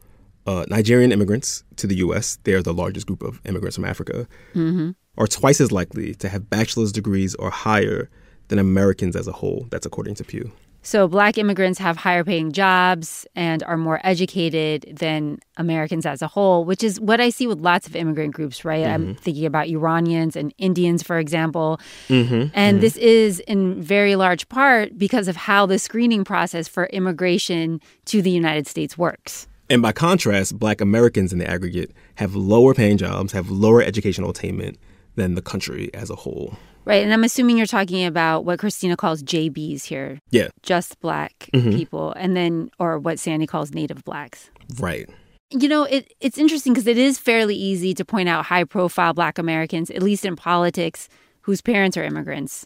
uh, 0.47 0.65
Nigerian 0.67 1.11
immigrants 1.11 1.63
to 1.75 1.85
the 1.85 1.97
U.S., 1.97 2.39
they 2.43 2.53
are 2.53 2.63
the 2.63 2.73
largest 2.73 3.05
group 3.05 3.21
of 3.21 3.39
immigrants 3.45 3.75
from 3.75 3.85
Africa, 3.85 4.27
mm-hmm. 4.55 4.91
are 5.15 5.27
twice 5.27 5.61
as 5.61 5.71
likely 5.71 6.15
to 6.15 6.27
have 6.27 6.49
bachelor's 6.49 6.91
degrees 6.91 7.35
or 7.35 7.51
higher 7.51 8.09
than 8.47 8.57
Americans 8.57 9.15
as 9.15 9.27
a 9.27 9.31
whole. 9.31 9.67
That's 9.69 9.85
according 9.85 10.15
to 10.15 10.23
Pew. 10.23 10.51
So, 10.81 11.07
black 11.07 11.37
immigrants 11.37 11.79
have 11.79 11.97
higher 11.97 12.23
paying 12.23 12.53
jobs 12.53 13.27
and 13.35 13.61
are 13.63 13.75
more 13.75 13.99
educated 14.03 14.95
than 14.97 15.39
Americans 15.57 16.05
as 16.05 16.21
a 16.21 16.27
whole, 16.27 16.63
which 16.63 16.83
is 16.83 16.99
what 16.99 17.19
I 17.19 17.29
see 17.29 17.45
with 17.45 17.59
lots 17.59 17.87
of 17.87 17.95
immigrant 17.95 18.33
groups, 18.33 18.63
right? 18.63 18.85
Mm-hmm. 18.85 19.09
I'm 19.09 19.15
thinking 19.15 19.45
about 19.45 19.67
Iranians 19.67 20.35
and 20.35 20.53
Indians, 20.57 21.03
for 21.03 21.19
example. 21.19 21.79
Mm-hmm. 22.07 22.49
And 22.53 22.53
mm-hmm. 22.53 22.79
this 22.79 22.95
is 22.97 23.39
in 23.41 23.81
very 23.81 24.15
large 24.15 24.47
part 24.47 24.97
because 24.97 25.27
of 25.27 25.35
how 25.35 25.65
the 25.65 25.77
screening 25.77 26.23
process 26.23 26.67
for 26.67 26.85
immigration 26.87 27.81
to 28.05 28.21
the 28.21 28.31
United 28.31 28.67
States 28.67 28.97
works. 28.97 29.47
And 29.69 29.81
by 29.81 29.91
contrast, 29.91 30.57
black 30.57 30.79
Americans 30.79 31.33
in 31.33 31.39
the 31.39 31.49
aggregate 31.49 31.91
have 32.15 32.35
lower 32.35 32.73
paying 32.73 32.97
jobs, 32.97 33.33
have 33.33 33.49
lower 33.49 33.81
educational 33.81 34.29
attainment 34.29 34.77
than 35.15 35.35
the 35.35 35.41
country 35.41 35.93
as 35.93 36.09
a 36.09 36.15
whole. 36.15 36.57
Right. 36.87 37.03
And 37.03 37.11
I'm 37.11 37.25
assuming 37.25 37.57
you're 37.57 37.67
talking 37.67 38.05
about 38.05 38.45
what 38.45 38.59
Christina 38.59 38.95
calls 38.95 39.21
JBs 39.21 39.83
here. 39.83 40.21
Yeah. 40.29 40.47
Just 40.63 40.97
black 41.01 41.49
mm-hmm. 41.53 41.71
people. 41.71 42.13
And 42.13 42.35
then, 42.35 42.71
or 42.79 42.97
what 42.97 43.19
Sandy 43.19 43.45
calls 43.45 43.73
native 43.73 44.05
blacks. 44.05 44.49
Right. 44.79 45.09
You 45.49 45.67
know, 45.67 45.83
it, 45.83 46.13
it's 46.21 46.37
interesting 46.37 46.71
because 46.73 46.87
it 46.87 46.97
is 46.97 47.19
fairly 47.19 47.55
easy 47.55 47.93
to 47.93 48.05
point 48.05 48.29
out 48.29 48.45
high 48.45 48.63
profile 48.63 49.13
black 49.13 49.37
Americans, 49.37 49.89
at 49.89 50.01
least 50.01 50.23
in 50.23 50.37
politics, 50.37 51.09
whose 51.41 51.61
parents 51.61 51.97
are 51.97 52.03
immigrants. 52.03 52.65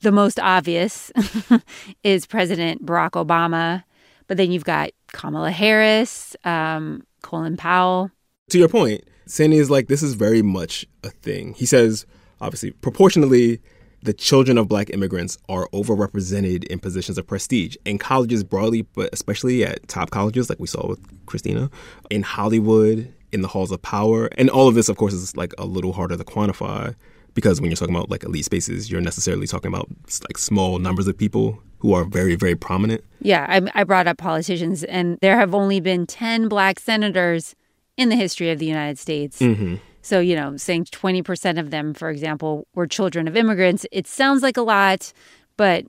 The 0.00 0.12
most 0.12 0.40
obvious 0.40 1.12
is 2.02 2.24
President 2.26 2.86
Barack 2.86 3.10
Obama. 3.10 3.84
But 4.26 4.38
then 4.38 4.52
you've 4.52 4.64
got 4.64 4.90
Kamala 5.08 5.50
Harris, 5.50 6.34
um, 6.44 7.02
Colin 7.20 7.58
Powell. 7.58 8.10
To 8.50 8.58
your 8.58 8.68
point, 8.68 9.04
Sandy 9.26 9.58
is 9.58 9.70
like, 9.70 9.88
this 9.88 10.02
is 10.02 10.14
very 10.14 10.40
much 10.40 10.86
a 11.04 11.10
thing. 11.10 11.52
He 11.54 11.66
says, 11.66 12.06
obviously, 12.40 12.70
proportionally, 12.72 13.60
the 14.02 14.12
children 14.12 14.56
of 14.56 14.68
black 14.68 14.90
immigrants 14.90 15.36
are 15.48 15.68
overrepresented 15.68 16.64
in 16.64 16.78
positions 16.78 17.18
of 17.18 17.26
prestige 17.26 17.76
in 17.84 17.98
colleges 17.98 18.42
broadly, 18.42 18.82
but 18.82 19.10
especially 19.12 19.64
at 19.64 19.86
top 19.88 20.10
colleges, 20.10 20.48
like 20.48 20.58
we 20.58 20.66
saw 20.66 20.88
with 20.88 21.26
Christina, 21.26 21.70
in 22.08 22.22
Hollywood, 22.22 23.12
in 23.32 23.42
the 23.42 23.48
halls 23.48 23.70
of 23.70 23.82
power. 23.82 24.28
And 24.38 24.48
all 24.48 24.68
of 24.68 24.74
this, 24.74 24.88
of 24.88 24.96
course, 24.96 25.12
is 25.12 25.36
like 25.36 25.52
a 25.58 25.66
little 25.66 25.92
harder 25.92 26.16
to 26.16 26.24
quantify 26.24 26.94
because 27.34 27.60
when 27.60 27.70
you're 27.70 27.76
talking 27.76 27.94
about 27.94 28.10
like 28.10 28.24
elite 28.24 28.44
spaces, 28.44 28.90
you're 28.90 29.00
necessarily 29.00 29.46
talking 29.46 29.68
about 29.68 29.88
like 30.28 30.38
small 30.38 30.78
numbers 30.78 31.06
of 31.06 31.16
people 31.16 31.62
who 31.78 31.94
are 31.94 32.04
very, 32.04 32.34
very 32.34 32.54
prominent. 32.54 33.04
Yeah, 33.20 33.46
I, 33.48 33.80
I 33.80 33.84
brought 33.84 34.06
up 34.06 34.18
politicians, 34.18 34.84
and 34.84 35.18
there 35.22 35.36
have 35.36 35.54
only 35.54 35.80
been 35.80 36.06
10 36.06 36.48
black 36.48 36.78
senators 36.78 37.54
in 37.96 38.08
the 38.08 38.16
history 38.16 38.50
of 38.50 38.58
the 38.58 38.66
United 38.66 38.98
States. 38.98 39.40
Mm-hmm. 39.40 39.76
So, 40.02 40.20
you 40.20 40.34
know, 40.34 40.56
saying 40.56 40.86
20% 40.86 41.58
of 41.58 41.70
them, 41.70 41.94
for 41.94 42.08
example, 42.10 42.66
were 42.74 42.86
children 42.86 43.28
of 43.28 43.36
immigrants, 43.36 43.86
it 43.92 44.06
sounds 44.06 44.42
like 44.42 44.56
a 44.56 44.62
lot, 44.62 45.12
but 45.56 45.84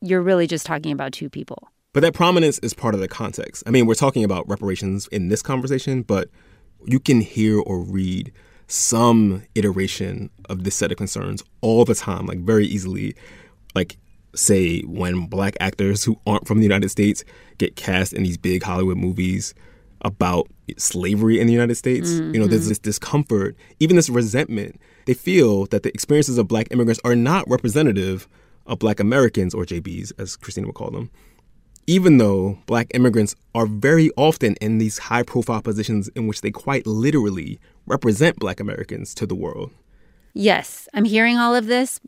you're 0.00 0.22
really 0.22 0.46
just 0.46 0.66
talking 0.66 0.92
about 0.92 1.12
two 1.12 1.30
people. 1.30 1.68
But 1.92 2.00
that 2.00 2.14
prominence 2.14 2.58
is 2.60 2.72
part 2.74 2.94
of 2.94 3.00
the 3.00 3.08
context. 3.08 3.62
I 3.66 3.70
mean, 3.70 3.86
we're 3.86 3.94
talking 3.94 4.24
about 4.24 4.48
reparations 4.48 5.08
in 5.08 5.28
this 5.28 5.42
conversation, 5.42 6.02
but 6.02 6.28
you 6.86 7.00
can 7.00 7.20
hear 7.20 7.58
or 7.58 7.80
read 7.80 8.32
some 8.68 9.42
iteration 9.56 10.30
of 10.48 10.62
this 10.62 10.76
set 10.76 10.92
of 10.92 10.98
concerns 10.98 11.42
all 11.60 11.84
the 11.84 11.94
time, 11.94 12.26
like 12.26 12.38
very 12.38 12.66
easily. 12.66 13.16
Like, 13.74 13.98
say, 14.34 14.82
when 14.82 15.26
black 15.26 15.56
actors 15.58 16.04
who 16.04 16.20
aren't 16.26 16.46
from 16.46 16.58
the 16.58 16.64
United 16.64 16.90
States 16.90 17.24
get 17.58 17.74
cast 17.74 18.12
in 18.12 18.22
these 18.22 18.38
big 18.38 18.62
Hollywood 18.62 18.96
movies 18.96 19.54
about 20.02 20.46
slavery 20.78 21.40
in 21.40 21.46
the 21.46 21.52
United 21.52 21.74
States. 21.76 22.10
Mm-hmm. 22.10 22.34
You 22.34 22.40
know, 22.40 22.46
there's 22.46 22.62
mm-hmm. 22.62 22.68
this 22.70 22.78
discomfort, 22.78 23.56
even 23.78 23.96
this 23.96 24.10
resentment. 24.10 24.80
They 25.06 25.14
feel 25.14 25.66
that 25.66 25.82
the 25.82 25.90
experiences 25.90 26.38
of 26.38 26.48
black 26.48 26.68
immigrants 26.70 27.00
are 27.04 27.16
not 27.16 27.48
representative 27.48 28.28
of 28.66 28.78
black 28.78 29.00
Americans 29.00 29.54
or 29.54 29.64
JBs, 29.64 30.12
as 30.18 30.36
Christina 30.36 30.66
would 30.66 30.76
call 30.76 30.90
them. 30.90 31.10
even 31.86 32.18
though 32.18 32.56
black 32.66 32.86
immigrants 32.94 33.34
are 33.54 33.66
very 33.66 34.10
often 34.16 34.54
in 34.60 34.78
these 34.78 34.98
high 34.98 35.24
profile 35.24 35.62
positions 35.62 36.08
in 36.14 36.28
which 36.28 36.40
they 36.40 36.50
quite 36.50 36.86
literally 36.86 37.58
represent 37.86 38.38
black 38.38 38.60
Americans 38.60 39.12
to 39.14 39.26
the 39.26 39.34
world. 39.34 39.72
Yes, 40.34 40.88
I'm 40.94 41.04
hearing 41.04 41.36
all 41.36 41.54
of 41.54 41.66
this, 41.66 41.98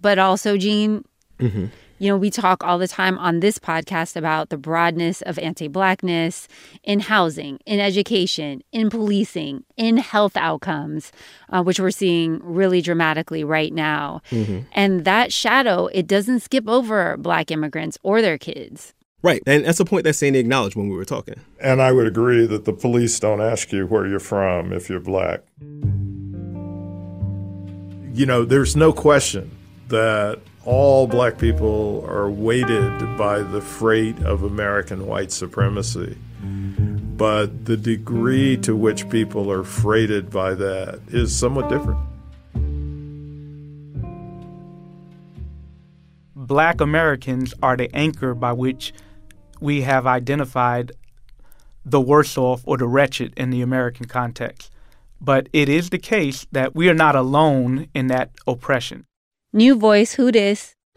but 0.00 0.18
also, 0.18 0.56
Gene, 0.56 1.04
Mm-hmm. 1.38 1.66
You 1.98 2.10
know, 2.10 2.16
we 2.16 2.30
talk 2.30 2.62
all 2.62 2.78
the 2.78 2.88
time 2.88 3.18
on 3.18 3.40
this 3.40 3.58
podcast 3.58 4.16
about 4.16 4.50
the 4.50 4.58
broadness 4.58 5.22
of 5.22 5.38
anti 5.38 5.68
blackness 5.68 6.48
in 6.82 7.00
housing, 7.00 7.58
in 7.66 7.80
education, 7.80 8.62
in 8.72 8.90
policing, 8.90 9.64
in 9.76 9.96
health 9.96 10.36
outcomes, 10.36 11.12
uh, 11.50 11.62
which 11.62 11.80
we're 11.80 11.90
seeing 11.90 12.40
really 12.42 12.80
dramatically 12.80 13.44
right 13.44 13.72
now. 13.72 14.20
Mm-hmm. 14.30 14.60
And 14.72 15.04
that 15.04 15.32
shadow, 15.32 15.86
it 15.86 16.06
doesn't 16.06 16.40
skip 16.40 16.68
over 16.68 17.16
black 17.16 17.50
immigrants 17.50 17.98
or 18.02 18.20
their 18.20 18.38
kids. 18.38 18.92
Right. 19.22 19.42
And 19.46 19.64
that's 19.64 19.80
a 19.80 19.84
point 19.84 20.04
that 20.04 20.14
Sandy 20.14 20.38
acknowledged 20.38 20.76
when 20.76 20.88
we 20.88 20.94
were 20.94 21.04
talking. 21.04 21.40
And 21.60 21.82
I 21.82 21.90
would 21.90 22.06
agree 22.06 22.46
that 22.46 22.64
the 22.64 22.72
police 22.72 23.18
don't 23.18 23.40
ask 23.40 23.72
you 23.72 23.86
where 23.86 24.06
you're 24.06 24.20
from 24.20 24.72
if 24.72 24.88
you're 24.88 25.00
black. 25.00 25.40
You 28.14 28.24
know, 28.24 28.44
there's 28.44 28.76
no 28.76 28.92
question 28.92 29.50
that 29.88 30.40
all 30.66 31.06
black 31.06 31.38
people 31.38 32.04
are 32.08 32.28
weighted 32.28 33.16
by 33.16 33.38
the 33.38 33.60
freight 33.60 34.18
of 34.24 34.42
American 34.42 35.06
white 35.06 35.30
supremacy. 35.30 36.18
But 36.42 37.64
the 37.64 37.76
degree 37.76 38.56
to 38.58 38.76
which 38.76 39.08
people 39.08 39.50
are 39.50 39.62
freighted 39.62 40.28
by 40.28 40.54
that 40.54 41.00
is 41.08 41.34
somewhat 41.34 41.70
different. 41.70 42.00
Black 46.34 46.80
Americans 46.80 47.54
are 47.62 47.76
the 47.76 47.88
anchor 47.94 48.34
by 48.34 48.52
which 48.52 48.92
we 49.60 49.82
have 49.82 50.06
identified 50.06 50.92
the 51.84 52.00
worse 52.00 52.36
off 52.36 52.62
or 52.66 52.76
the 52.76 52.88
wretched 52.88 53.32
in 53.36 53.50
the 53.50 53.62
American 53.62 54.06
context. 54.06 54.70
But 55.20 55.48
it 55.52 55.68
is 55.68 55.90
the 55.90 55.98
case 55.98 56.46
that 56.52 56.74
we 56.74 56.88
are 56.88 56.94
not 56.94 57.16
alone 57.16 57.88
in 57.94 58.08
that 58.08 58.32
oppression. 58.46 59.06
New 59.52 59.76
voice, 59.76 60.14
who 60.14 60.32
dis? 60.32 60.74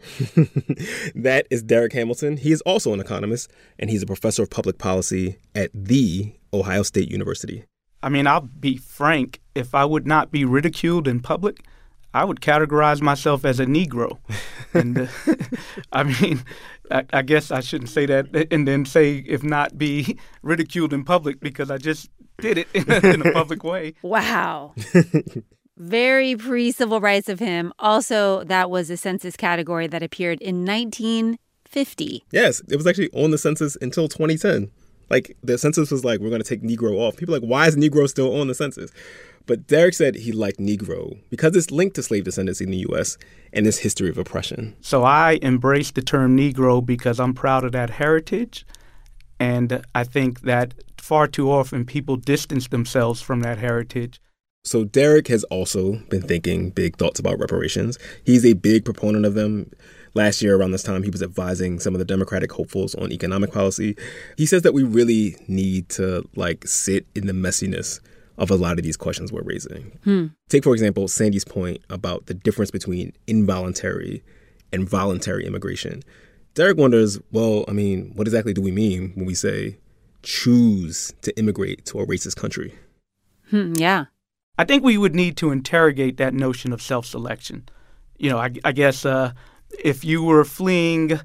that 1.14 1.46
is 1.50 1.62
Darrick 1.62 1.92
Hamilton. 1.92 2.36
He 2.36 2.52
is 2.52 2.60
also 2.62 2.92
an 2.92 3.00
economist, 3.00 3.50
and 3.78 3.90
he's 3.90 4.02
a 4.02 4.06
professor 4.06 4.42
of 4.42 4.50
public 4.50 4.78
policy 4.78 5.36
at 5.54 5.70
the 5.74 6.32
Ohio 6.52 6.82
State 6.82 7.10
University. 7.10 7.64
I 8.02 8.08
mean, 8.08 8.26
I'll 8.26 8.40
be 8.40 8.76
frank, 8.76 9.40
if 9.54 9.74
I 9.74 9.84
would 9.84 10.06
not 10.06 10.30
be 10.30 10.44
ridiculed 10.44 11.06
in 11.06 11.20
public, 11.20 11.64
I 12.14 12.24
would 12.24 12.40
categorize 12.40 13.00
myself 13.00 13.44
as 13.44 13.60
a 13.60 13.66
Negro. 13.66 14.18
and 14.74 14.98
uh, 14.98 15.06
I 15.92 16.04
mean, 16.04 16.42
I, 16.90 17.04
I, 17.12 17.22
guess 17.22 17.50
I 17.50 17.60
shouldn't 17.60 17.90
say 17.90 18.06
that 18.06 18.48
and 18.50 18.66
then 18.66 18.84
say, 18.84 19.18
if 19.26 19.42
not 19.42 19.76
be 19.76 20.18
ridiculed 20.42 20.92
in 20.92 21.04
public, 21.04 21.40
because 21.40 21.70
I 21.70 21.78
just 21.78 22.10
did 22.38 22.58
it 22.58 22.68
in 22.72 22.90
a, 22.90 23.14
in 23.14 23.26
a 23.26 23.32
public 23.32 23.62
way. 23.64 23.94
Wow. 24.02 24.74
Very 25.80 26.36
pre 26.36 26.72
civil 26.72 27.00
rights 27.00 27.30
of 27.30 27.38
him. 27.38 27.72
Also, 27.78 28.44
that 28.44 28.70
was 28.70 28.90
a 28.90 28.98
census 28.98 29.34
category 29.34 29.86
that 29.86 30.02
appeared 30.02 30.38
in 30.42 30.66
1950. 30.66 32.24
Yes, 32.30 32.60
it 32.68 32.76
was 32.76 32.86
actually 32.86 33.08
on 33.14 33.30
the 33.30 33.38
census 33.38 33.78
until 33.80 34.06
2010. 34.06 34.70
Like, 35.08 35.34
the 35.42 35.56
census 35.56 35.90
was 35.90 36.04
like, 36.04 36.20
we're 36.20 36.28
going 36.28 36.42
to 36.42 36.48
take 36.48 36.62
Negro 36.62 36.98
off. 36.98 37.16
People 37.16 37.32
like, 37.32 37.42
why 37.42 37.66
is 37.66 37.76
Negro 37.76 38.06
still 38.06 38.38
on 38.38 38.46
the 38.46 38.54
census? 38.54 38.90
But 39.46 39.66
Darrick 39.68 39.94
said 39.94 40.16
he 40.16 40.32
liked 40.32 40.58
Negro 40.58 41.18
because 41.30 41.56
it's 41.56 41.70
linked 41.70 41.96
to 41.96 42.02
slave 42.02 42.24
descendants 42.24 42.60
in 42.60 42.70
the 42.70 42.84
U.S. 42.90 43.16
and 43.54 43.64
this 43.64 43.78
history 43.78 44.10
of 44.10 44.18
oppression. 44.18 44.76
So 44.82 45.02
I 45.02 45.38
embrace 45.40 45.92
the 45.92 46.02
term 46.02 46.36
Negro 46.36 46.84
because 46.84 47.18
I'm 47.18 47.32
proud 47.32 47.64
of 47.64 47.72
that 47.72 47.88
heritage. 47.88 48.66
And 49.40 49.82
I 49.94 50.04
think 50.04 50.42
that 50.42 50.74
far 50.98 51.26
too 51.26 51.50
often 51.50 51.86
people 51.86 52.16
distance 52.16 52.68
themselves 52.68 53.22
from 53.22 53.40
that 53.40 53.56
heritage. 53.56 54.20
So 54.64 54.84
Darrick 54.84 55.28
has 55.28 55.44
also 55.44 55.94
been 56.10 56.22
thinking 56.22 56.70
big 56.70 56.96
thoughts 56.96 57.18
about 57.18 57.38
reparations. 57.38 57.98
He's 58.24 58.44
a 58.44 58.52
big 58.52 58.84
proponent 58.84 59.24
of 59.24 59.34
them. 59.34 59.70
Last 60.14 60.42
year, 60.42 60.56
around 60.56 60.72
this 60.72 60.82
time, 60.82 61.02
he 61.02 61.10
was 61.10 61.22
advising 61.22 61.78
some 61.78 61.94
of 61.94 61.98
the 61.98 62.04
Democratic 62.04 62.52
hopefuls 62.52 62.94
on 62.96 63.12
economic 63.12 63.52
policy. 63.52 63.96
He 64.36 64.44
says 64.44 64.62
that 64.62 64.74
we 64.74 64.82
really 64.82 65.36
need 65.46 65.88
to 65.90 66.28
like 66.34 66.66
sit 66.66 67.06
in 67.14 67.26
the 67.26 67.32
messiness 67.32 68.00
of 68.36 68.50
a 68.50 68.56
lot 68.56 68.78
of 68.78 68.84
these 68.84 68.96
questions 68.96 69.32
we're 69.32 69.42
raising. 69.42 69.98
Hmm. 70.04 70.26
Take, 70.48 70.64
for 70.64 70.72
example, 70.72 71.08
Sandy's 71.08 71.44
point 71.44 71.80
about 71.90 72.26
the 72.26 72.34
difference 72.34 72.70
between 72.70 73.12
involuntary 73.26 74.22
and 74.72 74.88
voluntary 74.88 75.46
immigration. 75.46 76.02
Darrick 76.54 76.76
wonders, 76.76 77.20
well, 77.30 77.64
I 77.68 77.72
mean, 77.72 78.12
what 78.14 78.26
exactly 78.26 78.52
do 78.52 78.62
we 78.62 78.72
mean 78.72 79.12
when 79.14 79.26
we 79.26 79.34
say 79.34 79.78
choose 80.22 81.14
to 81.22 81.36
immigrate 81.38 81.86
to 81.86 82.00
a 82.00 82.06
racist 82.06 82.36
country? 82.36 82.74
Hmm, 83.50 83.74
yeah. 83.76 84.06
I 84.60 84.64
think 84.64 84.84
we 84.84 84.98
would 84.98 85.14
need 85.14 85.38
to 85.38 85.52
interrogate 85.52 86.18
that 86.18 86.34
notion 86.34 86.70
of 86.70 86.82
self 86.82 87.06
selection. 87.06 87.66
You 88.18 88.28
know, 88.28 88.36
I, 88.36 88.50
I 88.62 88.72
guess 88.72 89.06
uh, 89.06 89.32
if 89.82 90.04
you 90.04 90.22
were 90.22 90.44
fleeing 90.44 91.18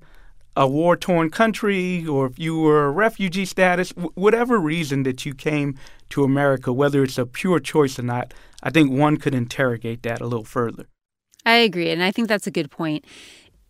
a 0.56 0.66
war 0.66 0.96
torn 0.96 1.30
country 1.30 2.08
or 2.08 2.28
if 2.28 2.40
you 2.40 2.58
were 2.58 2.86
a 2.86 2.92
refugee 2.92 3.44
status, 3.44 3.90
w- 3.90 4.10
whatever 4.16 4.58
reason 4.58 5.04
that 5.04 5.26
you 5.26 5.36
came 5.36 5.78
to 6.12 6.24
America, 6.24 6.72
whether 6.72 7.04
it's 7.04 7.18
a 7.18 7.26
pure 7.26 7.60
choice 7.60 8.00
or 8.00 8.04
not, 8.04 8.34
I 8.64 8.70
think 8.70 8.90
one 8.90 9.18
could 9.18 9.36
interrogate 9.36 10.04
that 10.04 10.22
a 10.22 10.28
little 10.28 10.46
further. 10.46 10.86
I 11.46 11.56
agree. 11.56 11.90
And 11.90 12.02
I 12.02 12.12
think 12.12 12.30
that's 12.30 12.48
a 12.48 12.52
good 12.52 12.72
point. 12.72 13.04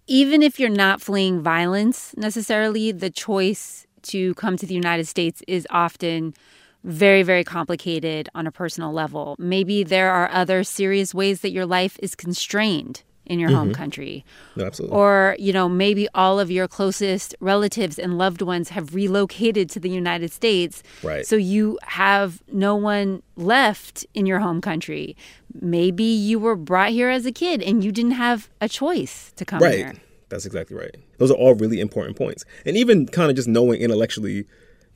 Even 0.06 0.44
if 0.44 0.60
you're 0.60 0.70
not 0.70 1.02
fleeing 1.02 1.42
violence 1.42 2.14
necessarily, 2.16 2.92
the 2.92 3.10
choice 3.10 3.88
to 4.04 4.36
come 4.36 4.58
to 4.58 4.68
the 4.68 4.76
United 4.76 5.08
States 5.08 5.42
is 5.48 5.66
often 5.72 6.36
very, 6.86 7.24
very 7.24 7.44
complicated 7.44 8.30
on 8.36 8.46
a 8.48 8.52
personal 8.52 8.94
level. 8.94 9.36
Maybe 9.40 9.84
there 9.84 10.12
are 10.12 10.30
other 10.32 10.64
serious 10.64 11.14
ways 11.14 11.42
that 11.42 11.52
your 11.52 11.66
life 11.66 11.98
is 12.02 12.16
constrained 12.16 13.02
in 13.26 13.40
your 13.40 13.50
Mhm. 13.50 13.56
home 13.56 13.74
country. 13.74 14.24
No, 14.56 14.66
absolutely. 14.66 14.96
Or, 14.96 15.36
you 15.40 15.52
know, 15.52 15.68
maybe 15.68 16.08
all 16.14 16.40
of 16.40 16.52
your 16.52 16.68
closest 16.68 17.34
relatives 17.40 17.98
and 17.98 18.20
loved 18.20 18.44
ones 18.44 18.70
have 18.70 18.94
relocated 18.94 19.68
to 19.72 19.80
the 19.80 19.90
United 19.90 20.32
States. 20.32 20.84
Right. 21.02 21.26
So 21.26 21.36
you 21.36 21.80
have 21.84 22.44
no 22.52 22.76
one 22.76 23.24
left 23.36 24.06
in 24.14 24.28
your 24.28 24.38
home 24.40 24.62
country. 24.62 25.18
Maybe 25.60 26.04
you 26.04 26.38
were 26.38 26.56
brought 26.56 26.90
here 26.92 27.10
as 27.10 27.26
a 27.26 27.32
kid 27.32 27.64
and 27.64 27.84
you 27.84 27.92
didn't 27.92 28.12
have 28.12 28.48
a 28.62 28.70
choice 28.70 29.32
to 29.38 29.44
come 29.44 29.60
right. 29.60 29.76
here. 29.78 29.94
That's 30.30 30.46
exactly 30.46 30.78
right. 30.78 30.96
Those 31.18 31.32
are 31.32 31.36
all 31.36 31.56
really 31.56 31.80
important 31.80 32.18
points. 32.18 32.46
And 32.64 32.78
even 32.78 33.08
kind 33.08 33.32
of 33.32 33.36
just 33.36 33.48
knowing 33.48 33.82
intellectually 33.82 34.46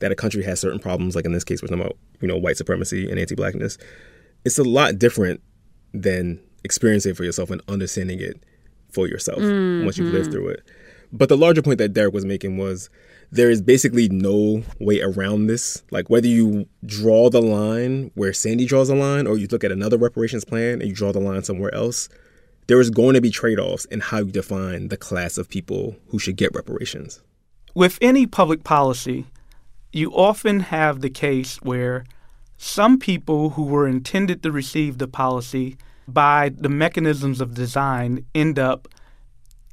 that 0.00 0.12
a 0.12 0.14
country 0.14 0.42
has 0.42 0.60
certain 0.60 0.78
problems, 0.78 1.14
like 1.14 1.24
in 1.24 1.32
this 1.32 1.44
case, 1.44 1.62
we're 1.62 1.68
talking 1.68 1.82
about, 1.82 1.96
you 2.20 2.28
know, 2.28 2.36
white 2.36 2.56
supremacy 2.56 3.08
and 3.08 3.18
anti 3.18 3.34
blackness, 3.34 3.78
it's 4.44 4.58
a 4.58 4.64
lot 4.64 4.98
different 4.98 5.40
than 5.94 6.40
experiencing 6.64 7.12
it 7.12 7.16
for 7.16 7.24
yourself 7.24 7.50
and 7.50 7.62
understanding 7.68 8.20
it 8.20 8.42
for 8.90 9.06
yourself 9.06 9.38
once 9.38 9.96
you've 9.98 10.12
lived 10.12 10.28
Mhm. 10.28 10.32
through 10.32 10.48
it. 10.48 10.62
But 11.12 11.28
the 11.28 11.36
larger 11.36 11.62
point 11.62 11.78
that 11.78 11.92
Darrick 11.92 12.12
was 12.12 12.24
making 12.24 12.56
was 12.56 12.88
there 13.32 13.50
is 13.50 13.60
basically 13.62 14.08
no 14.08 14.62
way 14.78 15.00
around 15.00 15.46
this. 15.46 15.82
Like 15.90 16.08
whether 16.10 16.26
you 16.28 16.66
draw 16.84 17.30
the 17.30 17.42
line 17.42 18.10
where 18.14 18.32
Sandy 18.32 18.64
draws 18.64 18.88
the 18.88 18.94
line 18.94 19.26
or 19.26 19.36
you 19.36 19.46
look 19.50 19.64
at 19.64 19.72
another 19.72 19.98
reparations 19.98 20.44
plan 20.44 20.80
and 20.80 20.88
you 20.88 20.94
draw 20.94 21.12
the 21.12 21.20
line 21.20 21.42
somewhere 21.42 21.74
else, 21.74 22.08
there 22.68 22.80
is 22.80 22.90
going 22.90 23.14
to 23.14 23.20
be 23.20 23.30
trade-offs 23.30 23.84
in 23.86 24.00
how 24.00 24.18
you 24.18 24.26
define 24.26 24.88
the 24.88 24.96
class 24.96 25.36
of 25.38 25.48
people 25.48 25.96
who 26.08 26.18
should 26.18 26.36
get 26.36 26.54
reparations. 26.54 27.20
With 27.74 27.98
any 28.00 28.26
public 28.26 28.62
policy, 28.64 29.26
you 29.92 30.12
often 30.12 30.60
have 30.60 31.00
the 31.00 31.10
case 31.10 31.56
where 31.62 32.04
some 32.56 32.98
people 32.98 33.50
who 33.50 33.64
were 33.64 33.88
intended 33.88 34.42
to 34.42 34.52
receive 34.52 34.98
the 34.98 35.08
policy 35.08 35.76
by 36.06 36.50
the 36.50 36.68
mechanisms 36.68 37.40
of 37.40 37.54
design 37.54 38.24
end 38.34 38.58
up 38.58 38.88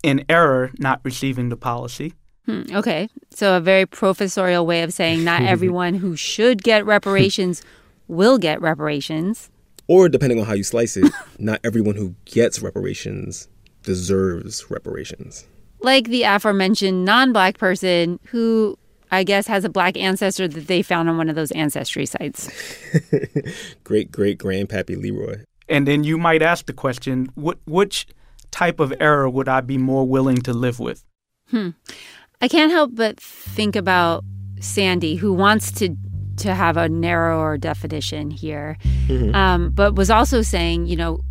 in 0.03 0.23
error 0.29 0.71
not 0.79 1.01
receiving 1.03 1.49
the 1.49 1.57
policy. 1.57 2.13
Hmm, 2.45 2.63
okay. 2.71 3.09
So 3.29 3.57
a 3.57 3.59
very 3.59 3.85
professorial 3.85 4.65
way 4.65 4.83
of 4.83 4.93
saying 4.93 5.23
not 5.23 5.41
everyone 5.53 5.95
who 5.95 6.15
should 6.15 6.63
get 6.63 6.85
reparations 6.85 7.61
will 8.07 8.37
get 8.37 8.61
reparations. 8.61 9.49
Or 9.87 10.09
depending 10.09 10.39
on 10.39 10.45
how 10.45 10.53
you 10.53 10.63
slice 10.63 10.97
it, 10.97 11.11
not 11.39 11.59
everyone 11.63 11.95
who 11.95 12.15
gets 12.25 12.61
reparations 12.61 13.49
deserves 13.83 14.69
reparations. 14.69 15.45
Like 15.81 16.07
the 16.07 16.23
aforementioned 16.23 17.05
non 17.05 17.33
black 17.33 17.57
person 17.57 18.19
who 18.25 18.77
I 19.11 19.23
guess 19.23 19.47
has 19.47 19.63
a 19.63 19.69
black 19.69 19.95
ancestor 19.97 20.47
that 20.47 20.67
they 20.67 20.81
found 20.81 21.09
on 21.09 21.17
one 21.17 21.29
of 21.29 21.35
those 21.35 21.51
ancestry 21.51 22.05
sites. 22.05 22.49
Great 23.83 24.11
great 24.11 24.37
grandpappy 24.37 24.97
Leroy. 24.97 25.43
And 25.69 25.87
then 25.87 26.03
you 26.03 26.17
might 26.17 26.41
ask 26.41 26.65
the 26.65 26.73
question, 26.73 27.29
what, 27.35 27.57
which 27.65 28.07
type 28.51 28.79
of 28.79 28.93
error 28.99 29.29
would 29.29 29.49
I 29.49 29.61
be 29.61 29.77
more 29.77 30.07
willing 30.07 30.37
to 30.43 30.53
live 30.53 30.79
with? 30.79 31.03
Hmm. 31.49 31.69
I 32.41 32.47
can't 32.47 32.71
help 32.71 32.91
but 32.93 33.19
think 33.19 33.75
about 33.75 34.23
Sandy, 34.59 35.15
who 35.15 35.33
wants 35.33 35.71
to 35.73 35.95
to 36.37 36.53
have 36.53 36.77
a 36.77 36.87
narrower 36.87 37.57
definition 37.57 38.29
here, 38.29 38.77
Mhm. 39.07 39.33
um, 39.33 39.71
but 39.71 39.95
was 39.95 40.11
also 40.11 40.43
saying, 40.43 40.85
you 40.85 40.95
know, 40.95 41.21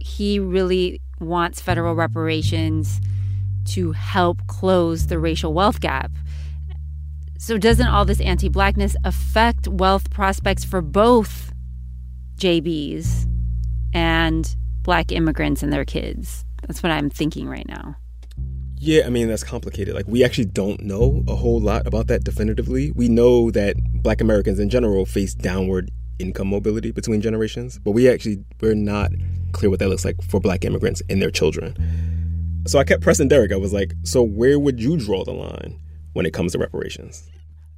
he 0.00 0.38
really 0.38 1.00
wants 1.18 1.62
federal 1.62 1.94
reparations 1.94 3.00
to 3.64 3.92
help 3.92 4.46
close 4.48 5.06
the 5.06 5.18
racial 5.18 5.54
wealth 5.54 5.80
gap. 5.80 6.10
So, 7.42 7.56
doesn't 7.56 7.86
all 7.86 8.04
this 8.04 8.20
anti 8.20 8.50
blackness 8.50 8.96
affect 9.02 9.66
wealth 9.66 10.10
prospects 10.10 10.62
for 10.62 10.82
both 10.82 11.54
JBs 12.36 13.26
and 13.94 14.54
black 14.82 15.10
immigrants 15.10 15.62
and 15.62 15.72
their 15.72 15.86
kids? 15.86 16.44
That's 16.60 16.82
what 16.82 16.92
I'm 16.92 17.08
thinking 17.08 17.48
right 17.48 17.66
now. 17.66 17.96
Yeah, 18.76 19.06
I 19.06 19.08
mean, 19.08 19.26
that's 19.26 19.42
complicated. 19.42 19.94
Like, 19.94 20.06
we 20.06 20.22
actually 20.22 20.44
don't 20.44 20.82
know 20.82 21.24
a 21.28 21.34
whole 21.34 21.58
lot 21.58 21.86
about 21.86 22.08
that 22.08 22.24
definitively. 22.24 22.92
We 22.92 23.08
know 23.08 23.50
that 23.52 23.74
black 24.02 24.20
Americans 24.20 24.58
in 24.58 24.68
general 24.68 25.06
face 25.06 25.32
downward 25.32 25.90
income 26.18 26.48
mobility 26.48 26.92
between 26.92 27.22
generations, 27.22 27.78
but 27.78 27.92
we 27.92 28.06
actually, 28.06 28.44
we're 28.60 28.74
not 28.74 29.12
clear 29.52 29.70
what 29.70 29.78
that 29.78 29.88
looks 29.88 30.04
like 30.04 30.22
for 30.24 30.40
black 30.40 30.66
immigrants 30.66 31.00
and 31.08 31.22
their 31.22 31.30
children. 31.30 31.74
So 32.66 32.78
I 32.78 32.84
kept 32.84 33.02
pressing 33.02 33.30
Darrick. 33.30 33.50
I 33.50 33.56
was 33.56 33.72
like, 33.72 33.94
so 34.02 34.22
where 34.22 34.58
would 34.58 34.78
you 34.78 34.98
draw 34.98 35.24
the 35.24 35.32
line 35.32 35.80
when 36.12 36.26
it 36.26 36.32
comes 36.32 36.52
to 36.52 36.58
reparations? 36.58 37.28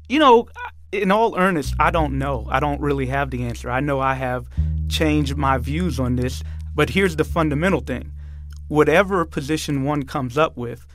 You 0.08 0.18
know, 0.18 0.48
in 0.92 1.10
all 1.10 1.38
earnest, 1.38 1.74
I 1.78 1.90
don't 1.90 2.18
know. 2.18 2.46
I 2.50 2.60
don't 2.60 2.80
really 2.80 3.06
have 3.06 3.30
the 3.30 3.44
answer. 3.44 3.70
I 3.70 3.80
know 3.80 4.00
I 4.00 4.14
have 4.14 4.46
changed 4.88 5.36
my 5.36 5.58
views 5.58 5.98
on 5.98 6.16
this, 6.16 6.42
but 6.74 6.90
here's 6.90 7.16
the 7.16 7.24
fundamental 7.24 7.80
thing 7.80 8.12
whatever 8.68 9.24
position 9.26 9.84
one 9.84 10.02
comes 10.02 10.38
up 10.38 10.56
with, 10.56 10.86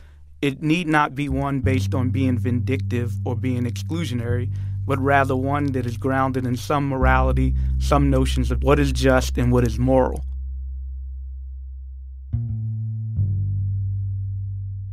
it 0.42 0.64
need 0.64 0.88
not 0.88 1.14
be 1.14 1.30
one 1.30 1.60
based 1.60 1.94
on 1.94 2.10
being 2.10 2.38
vindictive 2.38 3.14
or 3.24 3.36
being 3.36 3.66
exclusionary, 3.66 4.52
but 4.86 4.98
rather 5.00 5.36
one 5.36 5.68
that 5.74 5.86
is 5.86 5.98
grounded 5.98 6.46
in 6.46 6.56
some 6.56 6.88
morality, 6.88 7.54
some 7.78 8.10
notions 8.10 8.50
of 8.50 8.64
what 8.64 8.80
is 8.80 8.92
just 8.92 9.38
and 9.38 9.52
what 9.52 9.66
is 9.66 9.78
moral. 9.78 10.24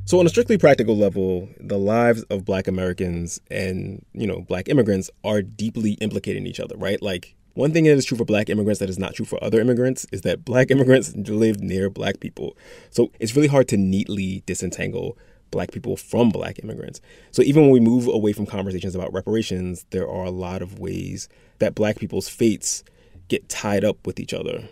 So 0.07 0.21
on 0.21 0.27
a 0.27 0.29
strictly 0.29 0.59
practical 0.59 0.97
level, 0.97 1.49
the 1.59 1.79
lives 1.79 2.25
of 2.25 2.45
black 2.45 2.69
Americans 2.69 3.41
and, 3.51 4.05
you 4.13 4.27
know, 4.27 4.43
black 4.43 4.69
immigrants 4.69 5.11
are 5.25 5.41
deeply 5.41 5.93
implicated 5.93 6.43
in 6.43 6.47
each 6.47 6.61
other, 6.61 6.77
right? 6.77 7.01
Like 7.01 7.35
one 7.55 7.73
thing 7.73 7.85
that 7.85 7.93
is 7.93 8.05
true 8.05 8.19
for 8.19 8.27
black 8.27 8.51
immigrants 8.51 8.81
that 8.81 8.91
is 8.91 8.99
not 8.99 9.15
true 9.15 9.25
for 9.25 9.43
other 9.43 9.61
immigrants 9.61 10.07
is 10.13 10.21
that 10.21 10.45
black 10.45 10.71
immigrants 10.71 11.17
live 11.17 11.61
near 11.61 11.89
black 11.89 12.21
people. 12.21 12.55
So 12.91 13.13
it's 13.19 13.35
really 13.35 13.49
hard 13.49 13.67
to 13.69 13.79
neatly 13.79 14.43
disentangle 14.45 15.17
black 15.51 15.73
people 15.73 15.97
from 15.97 16.29
black 16.29 16.59
immigrants. 16.63 17.01
So 17.31 17.41
even 17.41 17.63
when 17.63 17.71
we 17.71 17.81
move 17.81 18.07
away 18.07 18.35
from 18.35 18.45
conversations 18.45 18.95
about 18.95 19.13
reparations, 19.15 19.87
there 19.89 20.09
are 20.09 20.25
a 20.25 20.31
lot 20.31 20.61
of 20.61 20.79
ways 20.79 21.31
that 21.61 21.75
black 21.75 21.97
people's 21.97 22.29
fates 22.29 22.85
get 23.29 23.49
tied 23.49 23.85
up 23.85 24.07
with 24.07 24.21
each 24.21 24.35
other. 24.35 24.69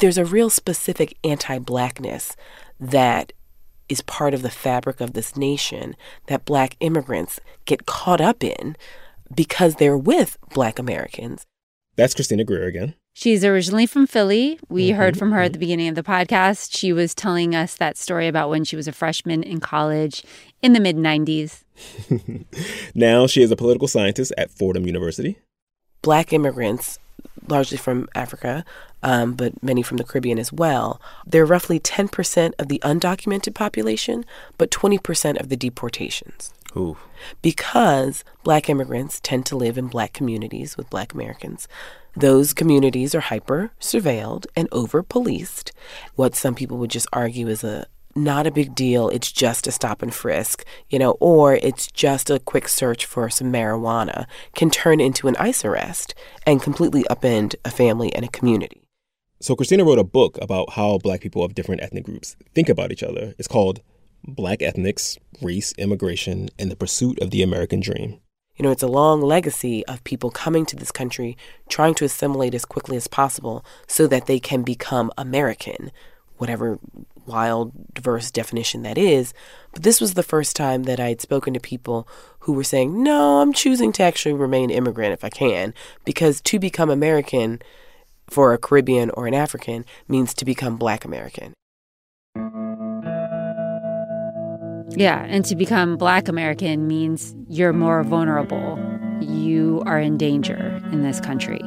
There's 0.00 0.18
a 0.18 0.26
real 0.26 0.50
specific 0.50 1.16
anti 1.24 1.58
blackness 1.58 2.36
that 2.78 3.32
is 3.88 4.02
part 4.02 4.34
of 4.34 4.42
the 4.42 4.50
fabric 4.50 5.00
of 5.00 5.12
this 5.12 5.36
nation 5.36 5.96
that 6.26 6.44
black 6.44 6.76
immigrants 6.80 7.40
get 7.64 7.86
caught 7.86 8.20
up 8.20 8.42
in 8.42 8.76
because 9.34 9.76
they're 9.76 9.98
with 9.98 10.36
black 10.54 10.78
Americans. 10.78 11.44
That's 11.96 12.14
Christina 12.14 12.44
Greer 12.44 12.66
again. 12.66 12.94
She's 13.16 13.44
originally 13.44 13.86
from 13.86 14.08
Philly. 14.08 14.58
We 14.68 14.88
mm-hmm. 14.88 14.98
heard 14.98 15.16
from 15.16 15.30
her 15.30 15.40
at 15.40 15.52
the 15.52 15.58
beginning 15.58 15.86
of 15.88 15.94
the 15.94 16.02
podcast. 16.02 16.76
She 16.76 16.92
was 16.92 17.14
telling 17.14 17.54
us 17.54 17.76
that 17.76 17.96
story 17.96 18.26
about 18.26 18.50
when 18.50 18.64
she 18.64 18.74
was 18.74 18.88
a 18.88 18.92
freshman 18.92 19.44
in 19.44 19.60
college 19.60 20.24
in 20.62 20.72
the 20.72 20.80
mid 20.80 20.96
90s. 20.96 21.62
now 22.94 23.28
she 23.28 23.42
is 23.42 23.52
a 23.52 23.56
political 23.56 23.86
scientist 23.86 24.32
at 24.36 24.50
Fordham 24.50 24.84
University. 24.84 25.38
Black 26.02 26.32
immigrants, 26.32 26.98
largely 27.48 27.76
from 27.76 28.08
Africa, 28.14 28.64
um, 29.02 29.34
but 29.34 29.62
many 29.62 29.82
from 29.82 29.98
the 29.98 30.04
Caribbean 30.04 30.38
as 30.38 30.52
well, 30.52 31.00
they're 31.26 31.46
roughly 31.46 31.78
10% 31.78 32.52
of 32.58 32.68
the 32.68 32.80
undocumented 32.84 33.54
population, 33.54 34.24
but 34.58 34.70
20% 34.70 35.40
of 35.40 35.48
the 35.48 35.56
deportations. 35.56 36.52
Ooh. 36.76 36.96
Because 37.42 38.24
black 38.42 38.68
immigrants 38.68 39.20
tend 39.20 39.46
to 39.46 39.56
live 39.56 39.78
in 39.78 39.88
black 39.88 40.12
communities 40.12 40.76
with 40.76 40.90
black 40.90 41.14
Americans. 41.14 41.68
Those 42.16 42.52
communities 42.52 43.14
are 43.14 43.20
hyper 43.20 43.72
surveilled 43.80 44.46
and 44.56 44.68
over 44.70 45.02
policed. 45.02 45.72
What 46.14 46.34
some 46.34 46.54
people 46.54 46.78
would 46.78 46.90
just 46.90 47.08
argue 47.12 47.48
is 47.48 47.64
a 47.64 47.86
not 48.14 48.46
a 48.46 48.50
big 48.50 48.74
deal. 48.74 49.08
It's 49.08 49.32
just 49.32 49.66
a 49.66 49.72
stop 49.72 50.02
and 50.02 50.14
frisk, 50.14 50.64
you 50.88 50.98
know, 50.98 51.12
or 51.20 51.54
it's 51.54 51.86
just 51.86 52.30
a 52.30 52.38
quick 52.38 52.68
search 52.68 53.04
for 53.04 53.28
some 53.28 53.52
marijuana 53.52 54.26
can 54.54 54.70
turn 54.70 55.00
into 55.00 55.28
an 55.28 55.36
ICE 55.36 55.64
arrest 55.64 56.14
and 56.46 56.62
completely 56.62 57.04
upend 57.04 57.54
a 57.64 57.70
family 57.70 58.14
and 58.14 58.24
a 58.24 58.28
community. 58.28 58.82
So 59.40 59.54
Christina 59.56 59.84
wrote 59.84 59.98
a 59.98 60.04
book 60.04 60.38
about 60.40 60.70
how 60.70 60.98
black 60.98 61.20
people 61.20 61.44
of 61.44 61.54
different 61.54 61.82
ethnic 61.82 62.04
groups 62.04 62.36
think 62.54 62.68
about 62.68 62.92
each 62.92 63.02
other. 63.02 63.34
It's 63.38 63.48
called 63.48 63.80
Black 64.26 64.62
Ethnics, 64.62 65.18
Race, 65.42 65.74
Immigration, 65.76 66.48
and 66.58 66.70
the 66.70 66.76
Pursuit 66.76 67.18
of 67.20 67.30
the 67.30 67.42
American 67.42 67.80
Dream. 67.80 68.20
You 68.56 68.62
know, 68.62 68.70
it's 68.70 68.82
a 68.82 68.88
long 68.88 69.20
legacy 69.20 69.84
of 69.86 70.04
people 70.04 70.30
coming 70.30 70.64
to 70.66 70.76
this 70.76 70.92
country, 70.92 71.36
trying 71.68 71.94
to 71.96 72.04
assimilate 72.04 72.54
as 72.54 72.64
quickly 72.64 72.96
as 72.96 73.08
possible 73.08 73.64
so 73.88 74.06
that 74.06 74.26
they 74.26 74.38
can 74.38 74.62
become 74.62 75.10
American, 75.18 75.90
whatever 76.36 76.78
wild, 77.26 77.72
diverse 77.94 78.30
definition 78.30 78.82
that 78.82 78.98
is. 78.98 79.32
But 79.72 79.82
this 79.82 80.00
was 80.00 80.14
the 80.14 80.22
first 80.22 80.56
time 80.56 80.84
that 80.84 81.00
I 81.00 81.08
had 81.08 81.20
spoken 81.20 81.54
to 81.54 81.60
people 81.60 82.08
who 82.40 82.52
were 82.52 82.64
saying, 82.64 83.02
no, 83.02 83.40
I'm 83.40 83.52
choosing 83.52 83.92
to 83.92 84.02
actually 84.02 84.34
remain 84.34 84.70
immigrant 84.70 85.12
if 85.12 85.24
I 85.24 85.30
can, 85.30 85.74
because 86.04 86.40
to 86.42 86.58
become 86.58 86.90
American 86.90 87.60
for 88.28 88.52
a 88.52 88.58
Caribbean 88.58 89.10
or 89.10 89.26
an 89.26 89.34
African 89.34 89.84
means 90.08 90.34
to 90.34 90.44
become 90.44 90.76
black 90.76 91.04
American. 91.04 91.52
Yeah, 94.96 95.24
and 95.24 95.44
to 95.46 95.56
become 95.56 95.96
black 95.96 96.28
American 96.28 96.86
means 96.86 97.34
you're 97.48 97.72
more 97.72 98.02
vulnerable. 98.04 98.78
You 99.20 99.82
are 99.86 99.98
in 99.98 100.16
danger 100.16 100.80
in 100.92 101.02
this 101.02 101.20
country. 101.20 101.60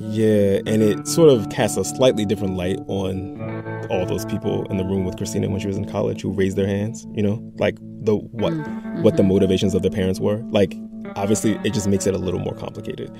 Yeah, 0.00 0.60
and 0.66 0.82
it 0.82 1.06
sort 1.06 1.28
of 1.28 1.50
casts 1.50 1.76
a 1.76 1.84
slightly 1.84 2.24
different 2.24 2.56
light 2.56 2.78
on 2.86 3.57
all 3.90 4.06
those 4.06 4.24
people 4.24 4.64
in 4.70 4.76
the 4.76 4.84
room 4.84 5.04
with 5.04 5.16
Christina 5.16 5.48
when 5.48 5.60
she 5.60 5.66
was 5.66 5.76
in 5.76 5.88
college 5.88 6.22
who 6.22 6.32
raised 6.32 6.56
their 6.56 6.66
hands, 6.66 7.06
you 7.12 7.22
know? 7.22 7.42
Like 7.56 7.76
the 7.80 8.16
what 8.16 8.52
mm-hmm. 8.52 9.02
what 9.02 9.16
the 9.16 9.22
motivations 9.22 9.74
of 9.74 9.82
their 9.82 9.90
parents 9.90 10.20
were. 10.20 10.42
Like 10.50 10.74
obviously 11.16 11.58
it 11.64 11.72
just 11.72 11.88
makes 11.88 12.06
it 12.06 12.14
a 12.14 12.18
little 12.18 12.40
more 12.40 12.54
complicated. 12.54 13.16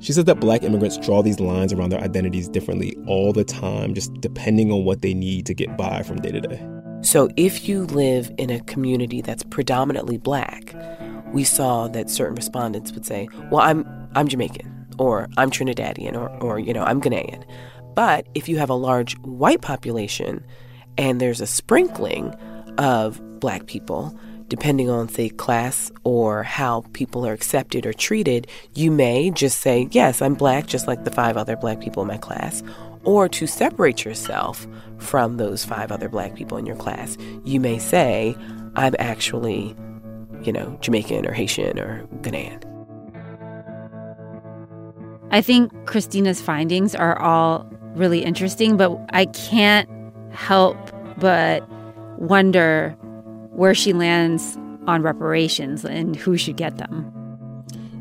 She 0.00 0.12
says 0.12 0.24
that 0.24 0.40
black 0.40 0.64
immigrants 0.64 0.98
draw 0.98 1.22
these 1.22 1.38
lines 1.38 1.72
around 1.72 1.90
their 1.90 2.00
identities 2.00 2.48
differently 2.48 2.96
all 3.06 3.32
the 3.32 3.44
time, 3.44 3.94
just 3.94 4.12
depending 4.20 4.72
on 4.72 4.84
what 4.84 5.00
they 5.00 5.14
need 5.14 5.46
to 5.46 5.54
get 5.54 5.76
by 5.76 6.02
from 6.02 6.20
day 6.20 6.32
to 6.32 6.40
day. 6.40 6.66
So 7.02 7.28
if 7.36 7.68
you 7.68 7.84
live 7.86 8.30
in 8.36 8.50
a 8.50 8.60
community 8.60 9.20
that's 9.20 9.42
predominantly 9.44 10.18
black, 10.18 10.74
we 11.32 11.44
saw 11.44 11.88
that 11.88 12.10
certain 12.10 12.34
respondents 12.34 12.92
would 12.92 13.06
say, 13.06 13.28
"Well, 13.50 13.60
I'm 13.60 13.86
I'm 14.14 14.28
Jamaican 14.28 14.86
or 14.98 15.28
I'm 15.36 15.50
Trinidadian 15.50 16.16
or 16.16 16.28
or 16.42 16.58
you 16.58 16.72
know, 16.72 16.84
I'm 16.84 17.00
Ghanaian." 17.00 17.44
But 17.94 18.26
if 18.34 18.48
you 18.48 18.58
have 18.58 18.70
a 18.70 18.74
large 18.74 19.16
white 19.18 19.60
population 19.60 20.44
and 20.98 21.20
there's 21.20 21.40
a 21.40 21.46
sprinkling 21.46 22.34
of 22.78 23.20
black 23.40 23.66
people, 23.66 24.18
depending 24.48 24.90
on, 24.90 25.08
say, 25.08 25.30
class 25.30 25.90
or 26.04 26.42
how 26.42 26.84
people 26.92 27.26
are 27.26 27.32
accepted 27.32 27.86
or 27.86 27.92
treated, 27.92 28.46
you 28.74 28.90
may 28.90 29.30
just 29.30 29.60
say, 29.60 29.88
Yes, 29.92 30.20
I'm 30.20 30.34
black, 30.34 30.66
just 30.66 30.86
like 30.86 31.04
the 31.04 31.10
five 31.10 31.36
other 31.36 31.56
black 31.56 31.80
people 31.80 32.02
in 32.02 32.08
my 32.08 32.18
class. 32.18 32.62
Or 33.04 33.28
to 33.30 33.46
separate 33.46 34.04
yourself 34.04 34.66
from 34.98 35.36
those 35.36 35.64
five 35.64 35.90
other 35.90 36.08
black 36.08 36.34
people 36.34 36.56
in 36.56 36.66
your 36.66 36.76
class, 36.76 37.16
you 37.44 37.58
may 37.60 37.78
say, 37.78 38.36
I'm 38.76 38.94
actually, 38.98 39.74
you 40.42 40.52
know, 40.52 40.78
Jamaican 40.80 41.26
or 41.26 41.32
Haitian 41.32 41.78
or 41.80 42.06
Ghanaian. 42.20 42.62
I 45.30 45.40
think 45.40 45.72
Christina's 45.86 46.42
findings 46.42 46.94
are 46.94 47.18
all 47.18 47.71
really 47.94 48.24
interesting, 48.24 48.76
but 48.76 48.98
I 49.10 49.26
can't 49.26 49.88
help 50.32 50.76
but 51.18 51.68
wonder 52.18 52.90
where 53.52 53.74
she 53.74 53.92
lands 53.92 54.56
on 54.86 55.02
reparations 55.02 55.84
and 55.84 56.16
who 56.16 56.36
should 56.36 56.56
get 56.56 56.78
them. 56.78 57.12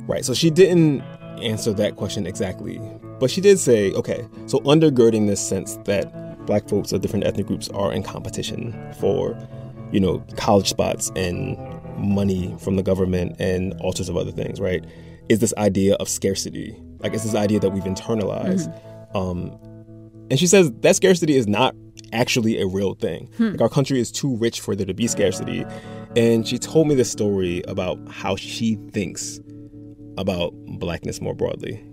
Right. 0.08 0.26
So 0.26 0.34
she 0.34 0.50
didn't 0.50 1.02
answer 1.42 1.74
that 1.74 1.96
question 1.96 2.26
exactly, 2.26 2.80
but 3.20 3.30
she 3.30 3.42
did 3.42 3.60
say, 3.60 3.92
okay, 3.94 4.28
so 4.48 4.60
undergirding 4.62 5.28
this 5.28 5.46
sense 5.46 5.76
that 5.86 6.46
black 6.46 6.68
folks 6.68 6.92
of 6.92 7.02
different 7.02 7.26
ethnic 7.26 7.48
groups 7.48 7.70
are 7.70 7.92
in 7.92 8.04
competition 8.04 8.74
for, 9.00 9.38
you 9.92 10.00
know, 10.00 10.24
college 10.38 10.70
spots 10.70 11.12
and 11.16 11.58
money 11.98 12.56
from 12.60 12.76
the 12.76 12.84
government 12.84 13.36
and 13.40 13.74
all 13.82 13.94
sorts 13.94 14.10
of 14.10 14.18
other 14.18 14.32
things, 14.32 14.60
right? 14.60 14.84
Is 15.30 15.40
this 15.40 15.54
idea 15.58 15.96
of 15.96 16.10
scarcity. 16.10 16.76
Like, 17.00 17.14
it's 17.14 17.24
this 17.24 17.36
idea 17.36 17.60
that 17.60 17.70
we've 17.72 17.84
internalized. 17.84 18.68
Mm-hmm. 18.68 19.18
Um, 19.18 19.60
and 20.32 20.40
she 20.40 20.48
says 20.48 20.72
that 20.72 20.96
scarcity 20.96 21.36
is 21.36 21.46
not 21.46 21.76
actually 22.14 22.62
a 22.62 22.66
real 22.66 22.94
thing. 22.94 23.30
Hmm. 23.36 23.52
Like, 23.52 23.60
our 23.60 23.68
country 23.68 24.00
is 24.00 24.14
too 24.14 24.38
rich 24.38 24.62
for 24.62 24.78
there 24.78 24.86
to 24.86 24.94
be 24.94 25.06
scarcity. 25.08 25.66
And 26.16 26.48
she 26.48 26.58
told 26.58 26.88
me 26.88 26.96
this 26.96 27.12
story 27.12 27.62
about 27.68 28.00
how 28.10 28.38
she 28.38 28.76
thinks 28.92 29.42
about 30.18 30.54
blackness 30.80 31.20
more 31.20 31.36
broadly. 31.36 31.86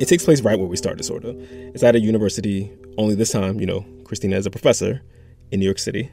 It 0.00 0.06
takes 0.06 0.22
place 0.22 0.42
right 0.42 0.58
where 0.58 0.68
we 0.68 0.76
started, 0.76 1.02
sort 1.02 1.24
of. 1.24 1.34
It's 1.74 1.82
at 1.82 1.96
a 1.96 2.00
university, 2.00 2.70
only 2.98 3.14
this 3.14 3.32
time, 3.32 3.58
you 3.58 3.64
know, 3.64 3.82
Christina 4.04 4.36
is 4.36 4.44
a 4.44 4.50
professor 4.50 5.00
in 5.50 5.60
New 5.60 5.66
York 5.66 5.78
City. 5.78 6.10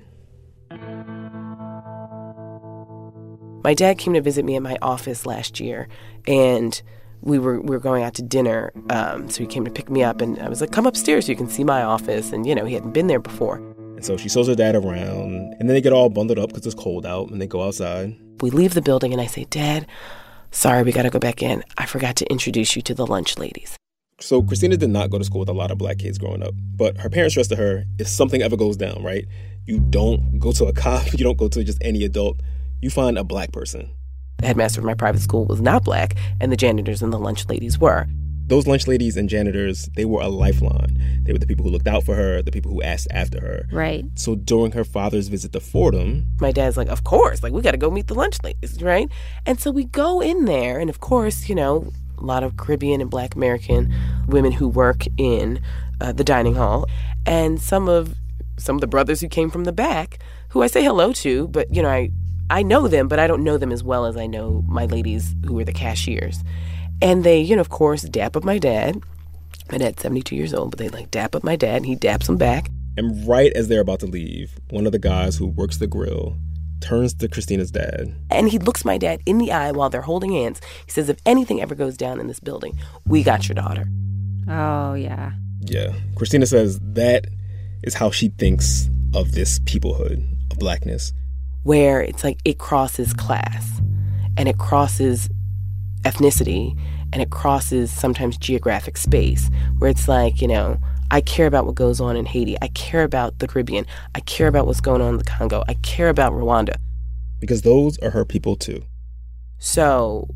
My 3.65 3.73
dad 3.73 3.97
came 3.97 4.13
to 4.13 4.21
visit 4.21 4.45
me 4.45 4.55
at 4.55 4.61
my 4.61 4.77
office 4.81 5.25
last 5.25 5.59
year, 5.59 5.89
and 6.25 6.81
we 7.21 7.39
were 7.39 7.59
we 7.61 7.69
were 7.69 7.79
going 7.79 8.03
out 8.03 8.13
to 8.15 8.21
dinner. 8.21 8.71
Um, 8.89 9.29
so 9.29 9.41
he 9.41 9.47
came 9.47 9.65
to 9.65 9.71
pick 9.71 9.89
me 9.89 10.03
up, 10.03 10.21
and 10.21 10.39
I 10.39 10.49
was 10.49 10.61
like, 10.61 10.71
"Come 10.71 10.85
upstairs 10.85 11.25
so 11.25 11.31
you 11.31 11.35
can 11.35 11.49
see 11.49 11.63
my 11.63 11.83
office." 11.83 12.31
And 12.31 12.45
you 12.45 12.55
know, 12.55 12.65
he 12.65 12.73
hadn't 12.73 12.91
been 12.91 13.07
there 13.07 13.19
before. 13.19 13.57
And 13.57 14.05
so 14.05 14.15
she 14.17 14.29
shows 14.29 14.47
her 14.47 14.55
dad 14.55 14.75
around, 14.75 15.55
and 15.59 15.61
then 15.61 15.67
they 15.67 15.81
get 15.81 15.93
all 15.93 16.09
bundled 16.09 16.39
up 16.39 16.49
because 16.49 16.65
it's 16.65 16.75
cold 16.75 17.05
out, 17.05 17.29
and 17.29 17.41
they 17.41 17.47
go 17.47 17.63
outside. 17.63 18.17
We 18.41 18.49
leave 18.49 18.73
the 18.73 18.81
building, 18.81 19.11
and 19.11 19.21
I 19.21 19.25
say, 19.25 19.45
"Dad, 19.49 19.87
sorry, 20.51 20.83
we 20.83 20.91
got 20.91 21.03
to 21.03 21.09
go 21.09 21.19
back 21.19 21.43
in. 21.43 21.63
I 21.77 21.85
forgot 21.85 22.15
to 22.17 22.31
introduce 22.31 22.75
you 22.75 22.81
to 22.83 22.93
the 22.93 23.05
lunch 23.05 23.37
ladies." 23.37 23.75
So 24.21 24.41
Christina 24.41 24.75
did 24.75 24.89
not 24.89 25.09
go 25.09 25.17
to 25.17 25.23
school 25.23 25.39
with 25.39 25.49
a 25.49 25.53
lot 25.53 25.71
of 25.71 25.77
black 25.77 25.99
kids 25.99 26.17
growing 26.17 26.43
up, 26.43 26.53
but 26.75 26.97
her 26.97 27.09
parents 27.09 27.33
stressed 27.33 27.51
to 27.51 27.55
her, 27.55 27.85
if 27.97 28.07
something 28.07 28.41
ever 28.41 28.57
goes 28.57 28.75
down, 28.75 29.01
right? 29.01 29.25
You 29.65 29.79
don't 29.79 30.39
go 30.39 30.51
to 30.53 30.65
a 30.65 30.73
cop, 30.83 31.13
you 31.13 31.23
don't 31.23 31.37
go 31.37 31.47
to 31.47 31.63
just 31.63 31.77
any 31.81 32.03
adult. 32.03 32.39
You 32.81 32.89
find 32.89 33.17
a 33.17 33.23
black 33.23 33.51
person. 33.51 33.89
The 34.39 34.47
headmaster 34.47 34.79
of 34.79 34.85
my 34.85 34.93
private 34.93 35.21
school 35.21 35.45
was 35.45 35.61
not 35.61 35.83
black, 35.83 36.15
and 36.39 36.51
the 36.51 36.57
janitors 36.57 37.01
and 37.01 37.11
the 37.11 37.19
lunch 37.19 37.47
ladies 37.49 37.77
were. 37.77 38.07
Those 38.47 38.65
lunch 38.65 38.87
ladies 38.87 39.15
and 39.15 39.29
janitors, 39.29 39.89
they 39.95 40.05
were 40.05 40.21
a 40.21 40.27
lifeline. 40.27 41.21
They 41.23 41.33
were 41.33 41.39
the 41.39 41.45
people 41.45 41.65
who 41.65 41.71
looked 41.71 41.87
out 41.87 42.03
for 42.03 42.15
her, 42.15 42.41
the 42.41 42.51
people 42.51 42.71
who 42.71 42.81
asked 42.81 43.07
after 43.11 43.39
her. 43.41 43.67
Right. 43.71 44.05
So 44.15 44.35
during 44.35 44.71
her 44.71 44.83
father's 44.83 45.27
visit 45.27 45.53
to 45.53 45.59
Fordham, 45.59 46.25
my 46.39 46.51
dad's 46.51 46.75
like, 46.75 46.87
Of 46.87 47.03
course, 47.03 47.43
like, 47.43 47.53
we 47.53 47.61
got 47.61 47.71
to 47.71 47.77
go 47.77 47.91
meet 47.91 48.07
the 48.07 48.15
lunch 48.15 48.37
ladies, 48.43 48.81
right? 48.81 49.07
And 49.45 49.59
so 49.59 49.69
we 49.69 49.83
go 49.83 50.21
in 50.21 50.45
there, 50.45 50.79
and 50.79 50.89
of 50.89 50.99
course, 50.99 51.47
you 51.47 51.53
know, 51.53 51.91
a 52.17 52.23
lot 52.23 52.43
of 52.43 52.57
Caribbean 52.57 53.01
and 53.01 53.09
Black 53.09 53.35
American 53.35 53.93
women 54.27 54.53
who 54.53 54.67
work 54.67 55.03
in 55.17 55.61
uh, 56.01 56.11
the 56.11 56.23
dining 56.23 56.55
hall, 56.55 56.87
and 57.25 57.61
some 57.61 57.87
of 57.87 58.15
some 58.57 58.75
of 58.75 58.81
the 58.81 58.87
brothers 58.87 59.21
who 59.21 59.27
came 59.27 59.49
from 59.49 59.65
the 59.65 59.71
back, 59.71 60.19
who 60.49 60.63
I 60.63 60.67
say 60.67 60.83
hello 60.83 61.13
to, 61.13 61.47
but 61.49 61.73
you 61.73 61.81
know, 61.81 61.89
I 61.89 62.09
I 62.49 62.63
know 62.63 62.87
them, 62.87 63.07
but 63.07 63.19
I 63.19 63.27
don't 63.27 63.43
know 63.43 63.57
them 63.57 63.71
as 63.71 63.83
well 63.83 64.05
as 64.05 64.17
I 64.17 64.25
know 64.25 64.63
my 64.67 64.85
ladies 64.85 65.35
who 65.45 65.53
were 65.53 65.63
the 65.63 65.73
cashiers. 65.73 66.43
And 67.01 67.23
they, 67.23 67.39
you 67.39 67.55
know, 67.55 67.61
of 67.61 67.69
course, 67.69 68.01
dap 68.03 68.35
up 68.35 68.43
my 68.43 68.57
dad. 68.57 69.01
My 69.71 69.77
dad's 69.77 70.01
72 70.01 70.35
years 70.35 70.53
old, 70.53 70.71
but 70.71 70.79
they 70.79 70.89
like 70.89 71.11
dap 71.11 71.35
up 71.35 71.43
my 71.43 71.55
dad, 71.55 71.77
and 71.77 71.85
he 71.85 71.95
daps 71.95 72.25
them 72.25 72.37
back. 72.37 72.69
And 72.97 73.27
right 73.27 73.53
as 73.53 73.67
they're 73.67 73.81
about 73.81 73.99
to 74.01 74.07
leave, 74.07 74.59
one 74.71 74.85
of 74.85 74.91
the 74.91 74.99
guys 74.99 75.37
who 75.37 75.47
works 75.47 75.77
the 75.77 75.87
grill 75.87 76.35
turns 76.81 77.13
to 77.13 77.27
Christina's 77.27 77.71
dad. 77.71 78.13
And 78.29 78.49
he 78.49 78.57
looks 78.57 78.83
my 78.83 78.97
dad 78.97 79.21
in 79.25 79.37
the 79.37 79.51
eye 79.51 79.71
while 79.71 79.89
they're 79.89 80.01
holding 80.01 80.31
hands. 80.31 80.59
He 80.85 80.91
says, 80.91 81.07
If 81.07 81.19
anything 81.25 81.61
ever 81.61 81.75
goes 81.75 81.97
down 81.97 82.19
in 82.19 82.27
this 82.27 82.39
building, 82.39 82.79
we 83.05 83.23
got 83.23 83.47
your 83.47 83.55
daughter. 83.55 83.87
Oh, 84.47 84.95
yeah. 84.95 85.33
Yeah. 85.61 85.93
Christina 86.15 86.45
says 86.45 86.79
that 86.81 87.27
is 87.83 87.93
how 87.93 88.11
she 88.11 88.29
thinks 88.29 88.89
of 89.13 89.33
this 89.33 89.59
peoplehood 89.59 90.25
of 90.51 90.57
blackness. 90.57 91.13
Where 91.63 92.01
it's 92.01 92.23
like 92.23 92.39
it 92.45 92.57
crosses 92.57 93.13
class 93.13 93.81
and 94.37 94.47
it 94.47 94.57
crosses 94.57 95.29
ethnicity 96.03 96.79
and 97.11 97.21
it 97.21 97.29
crosses 97.29 97.91
sometimes 97.91 98.37
geographic 98.37 98.97
space, 98.97 99.49
where 99.77 99.89
it's 99.89 100.07
like, 100.07 100.41
you 100.41 100.47
know, 100.47 100.77
I 101.11 101.21
care 101.21 101.47
about 101.47 101.65
what 101.65 101.75
goes 101.75 101.99
on 101.99 102.15
in 102.15 102.25
Haiti. 102.25 102.55
I 102.61 102.67
care 102.69 103.03
about 103.03 103.39
the 103.39 103.47
Caribbean. 103.47 103.85
I 104.13 104.19
care 104.21 104.47
about 104.47 104.67
what's 104.67 104.81
going 104.81 105.01
on 105.01 105.09
in 105.09 105.17
the 105.17 105.23
Congo. 105.23 105.63
I 105.67 105.73
care 105.75 106.09
about 106.09 106.33
Rwanda. 106.33 106.75
Because 107.39 107.63
those 107.63 107.97
are 107.99 108.11
her 108.11 108.25
people 108.25 108.55
too. 108.55 108.83
So 109.57 110.27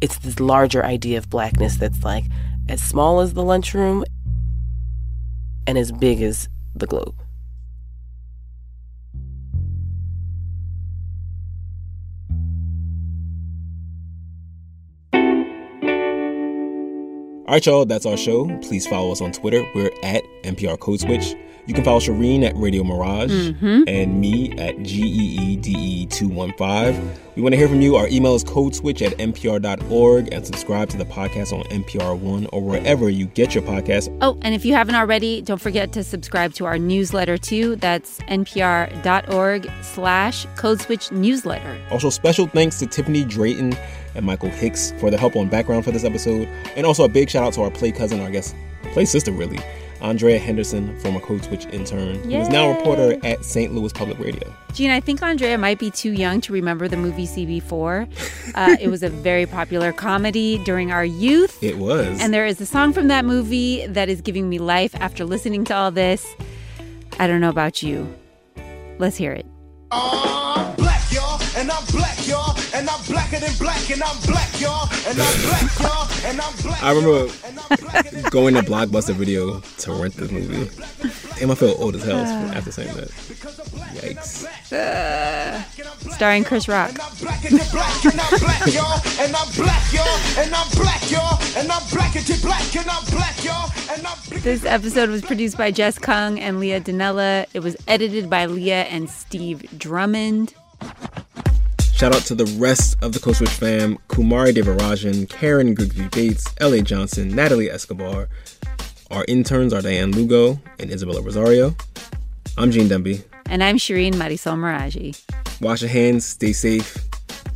it's 0.00 0.18
this 0.18 0.40
larger 0.40 0.84
idea 0.84 1.18
of 1.18 1.30
blackness 1.30 1.76
that's 1.76 2.02
like 2.02 2.24
as 2.68 2.82
small 2.82 3.20
as 3.20 3.34
the 3.34 3.42
lunchroom 3.42 4.04
and 5.66 5.78
as 5.78 5.92
big 5.92 6.22
as 6.22 6.48
the 6.74 6.86
globe. 6.86 7.23
All 17.46 17.52
right, 17.52 17.66
y'all, 17.66 17.84
that's 17.84 18.06
our 18.06 18.16
show. 18.16 18.46
Please 18.60 18.86
follow 18.86 19.12
us 19.12 19.20
on 19.20 19.30
Twitter. 19.30 19.62
We're 19.74 19.90
at 20.02 20.24
NPR 20.44 20.80
Code 20.80 21.00
Switch. 21.00 21.34
You 21.66 21.74
can 21.74 21.84
follow 21.84 22.00
Shireen 22.00 22.42
at 22.42 22.56
Radio 22.56 22.82
Mirage 22.84 23.30
mm-hmm. 23.30 23.82
and 23.86 24.18
me 24.18 24.52
at 24.52 24.76
GeeDee215. 24.76 27.16
We 27.36 27.42
want 27.42 27.52
to 27.52 27.58
hear 27.58 27.68
from 27.68 27.82
you. 27.82 27.96
Our 27.96 28.08
email 28.08 28.34
is 28.34 28.44
codeswitch 28.44 29.06
at 29.06 29.12
npr.org 29.18 30.32
and 30.32 30.46
subscribe 30.46 30.88
to 30.90 30.96
the 30.96 31.04
podcast 31.04 31.52
on 31.52 31.64
NPR 31.64 32.18
One 32.18 32.46
or 32.50 32.62
wherever 32.62 33.10
you 33.10 33.26
get 33.26 33.54
your 33.54 33.64
podcast. 33.64 34.16
Oh, 34.22 34.38
and 34.40 34.54
if 34.54 34.64
you 34.64 34.72
haven't 34.72 34.94
already, 34.94 35.42
don't 35.42 35.60
forget 35.60 35.92
to 35.92 36.02
subscribe 36.02 36.54
to 36.54 36.64
our 36.64 36.78
newsletter 36.78 37.36
too. 37.36 37.76
That's 37.76 38.20
npr.org 38.20 39.70
slash 39.82 40.46
codeswitch 40.56 41.12
newsletter. 41.12 41.78
Also, 41.90 42.08
special 42.08 42.46
thanks 42.46 42.78
to 42.78 42.86
Tiffany 42.86 43.22
Drayton 43.24 43.76
and 44.14 44.24
Michael 44.24 44.50
Hicks 44.50 44.92
for 44.98 45.10
the 45.10 45.18
help 45.18 45.36
on 45.36 45.48
background 45.48 45.84
for 45.84 45.90
this 45.90 46.04
episode. 46.04 46.48
And 46.76 46.86
also 46.86 47.04
a 47.04 47.08
big 47.08 47.30
shout 47.30 47.44
out 47.44 47.52
to 47.54 47.62
our 47.62 47.70
play 47.70 47.92
cousin, 47.92 48.20
or 48.20 48.24
I 48.24 48.30
guess 48.30 48.54
play 48.92 49.04
sister 49.04 49.32
really, 49.32 49.58
Andrea 50.00 50.38
Henderson, 50.38 50.98
former 51.00 51.20
Code 51.20 51.42
Switch 51.44 51.66
intern, 51.66 52.22
who 52.24 52.30
is 52.32 52.48
now 52.48 52.70
a 52.70 52.76
reporter 52.76 53.18
at 53.24 53.44
St. 53.44 53.74
Louis 53.74 53.92
Public 53.92 54.18
Radio. 54.18 54.54
Gene, 54.74 54.90
I 54.90 55.00
think 55.00 55.22
Andrea 55.22 55.56
might 55.56 55.78
be 55.78 55.90
too 55.90 56.12
young 56.12 56.40
to 56.42 56.52
remember 56.52 56.88
the 56.88 56.96
movie 56.96 57.26
CB4. 57.26 58.08
Uh, 58.54 58.76
it 58.80 58.86
was 58.88 59.02
a 59.02 59.08
very 59.08 59.46
popular 59.46 59.90
comedy 59.92 60.62
during 60.64 60.92
our 60.92 61.04
youth. 61.04 61.60
It 61.60 61.76
was. 61.76 62.20
And 62.20 62.32
there 62.32 62.46
is 62.46 62.60
a 62.60 62.66
song 62.66 62.92
from 62.92 63.08
that 63.08 63.24
movie 63.24 63.84
that 63.88 64.08
is 64.08 64.20
giving 64.20 64.48
me 64.48 64.58
life 64.58 64.94
after 65.00 65.24
listening 65.24 65.64
to 65.64 65.74
all 65.74 65.90
this. 65.90 66.24
I 67.18 67.26
don't 67.26 67.40
know 67.40 67.48
about 67.48 67.82
you. 67.82 68.14
Let's 68.98 69.16
hear 69.16 69.32
it. 69.32 69.44
Uh, 69.90 70.72
black, 70.76 71.10
y'all, 71.12 71.40
and 71.56 71.68
I'm 71.68 71.84
black, 71.86 72.13
y'all, 72.13 72.13
and 72.74 72.90
I'm 72.90 73.02
blacker 73.04 73.38
than 73.38 73.54
black, 73.58 73.90
and 73.90 74.02
I'm 74.02 74.20
black, 74.22 74.60
y'all, 74.60 74.88
and 75.06 75.20
I'm 75.20 75.42
black, 75.42 75.78
y'all, 75.78 76.08
and 76.24 76.40
I'm 76.40 76.56
black. 76.62 76.82
I 76.82 76.92
remember 76.92 78.30
going 78.30 78.54
to 78.54 78.62
Blockbuster 78.62 79.14
Video 79.14 79.60
to 79.60 79.92
rent 79.92 80.14
this 80.14 80.30
movie. 80.30 80.68
Damn, 81.38 81.52
I 81.52 81.54
feel 81.54 81.74
old 81.78 81.94
as 81.94 82.02
hell 82.02 82.18
after 82.18 82.72
saying 82.72 82.94
that. 82.96 83.08
Yikes. 83.94 84.44
Uh, 84.72 85.62
starring 86.10 86.44
Chris 86.44 86.68
Rock. 86.68 86.90
This 94.42 94.64
episode 94.64 95.10
was 95.10 95.22
produced 95.22 95.56
by 95.56 95.70
Jess 95.70 95.98
Kung 95.98 96.40
and 96.40 96.58
Leah 96.58 96.80
Donnella. 96.80 97.46
It 97.54 97.60
was 97.60 97.76
edited 97.86 98.28
by 98.28 98.46
Leah 98.46 98.82
and 98.84 99.08
Steve 99.08 99.78
Drummond. 99.78 100.54
Shout 101.94 102.12
out 102.12 102.22
to 102.22 102.34
the 102.34 102.46
rest 102.58 102.96
of 103.02 103.12
the 103.12 103.20
Code 103.20 103.36
Switch 103.36 103.50
fam 103.50 103.98
Kumari 104.08 104.52
Devarajan, 104.52 105.28
Karen 105.30 105.74
Grigsby 105.74 106.08
Bates, 106.08 106.44
L.A. 106.58 106.82
Johnson, 106.82 107.28
Natalie 107.28 107.70
Escobar. 107.70 108.28
Our 109.12 109.24
interns 109.28 109.72
are 109.72 109.80
Diane 109.80 110.10
Lugo 110.10 110.60
and 110.80 110.90
Isabella 110.90 111.22
Rosario. 111.22 111.76
I'm 112.58 112.72
Gene 112.72 112.88
Demby. 112.88 113.22
And 113.46 113.62
I'm 113.62 113.76
Shireen 113.76 114.14
Marisol 114.14 114.56
Meraji. 114.56 115.22
Wash 115.60 115.82
your 115.82 115.90
hands, 115.90 116.26
stay 116.26 116.52
safe, 116.52 116.98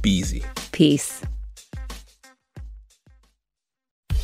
be 0.02 0.10
easy. 0.10 0.44
Peace. 0.70 1.20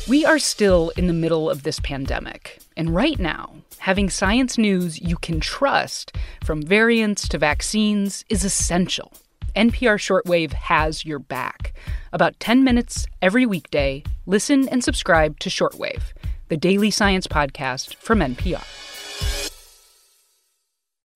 We 0.07 0.23
are 0.23 0.39
still 0.39 0.93
in 0.95 1.07
the 1.07 1.13
middle 1.13 1.49
of 1.49 1.63
this 1.63 1.81
pandemic. 1.81 2.61
And 2.77 2.95
right 2.95 3.19
now, 3.19 3.53
having 3.79 4.09
science 4.09 4.57
news 4.57 4.97
you 5.01 5.17
can 5.17 5.41
trust, 5.41 6.15
from 6.45 6.61
variants 6.61 7.27
to 7.27 7.37
vaccines, 7.37 8.23
is 8.29 8.45
essential. 8.45 9.11
NPR 9.55 9.97
Shortwave 9.97 10.53
has 10.53 11.05
your 11.05 11.19
back. 11.19 11.73
About 12.11 12.39
10 12.39 12.63
minutes 12.63 13.07
every 13.21 13.45
weekday, 13.45 14.03
listen 14.25 14.67
and 14.69 14.83
subscribe 14.83 15.39
to 15.39 15.49
Shortwave, 15.49 16.01
the 16.49 16.57
daily 16.57 16.91
science 16.91 17.27
podcast 17.27 17.95
from 17.95 18.19
NPR. 18.19 18.63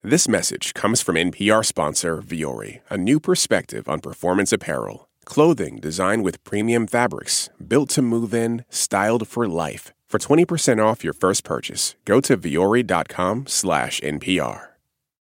This 0.02 0.26
message 0.28 0.72
comes 0.72 1.02
from 1.02 1.16
NPR 1.16 1.64
sponsor 1.64 2.22
Vuori, 2.22 2.80
a 2.88 2.96
new 2.96 3.20
perspective 3.20 3.88
on 3.88 4.00
performance 4.00 4.52
apparel. 4.52 5.08
Clothing 5.26 5.76
designed 5.76 6.24
with 6.24 6.42
premium 6.42 6.86
fabrics, 6.86 7.50
built 7.66 7.90
to 7.90 8.02
move 8.02 8.32
in, 8.32 8.64
styled 8.70 9.28
for 9.28 9.46
life. 9.46 9.92
For 10.08 10.18
20% 10.18 10.82
off 10.82 11.04
your 11.04 11.12
first 11.12 11.44
purchase, 11.44 11.94
go 12.04 12.20
to 12.22 12.36
vuori.com 12.36 13.46
slash 13.46 14.00
NPR. 14.00 14.69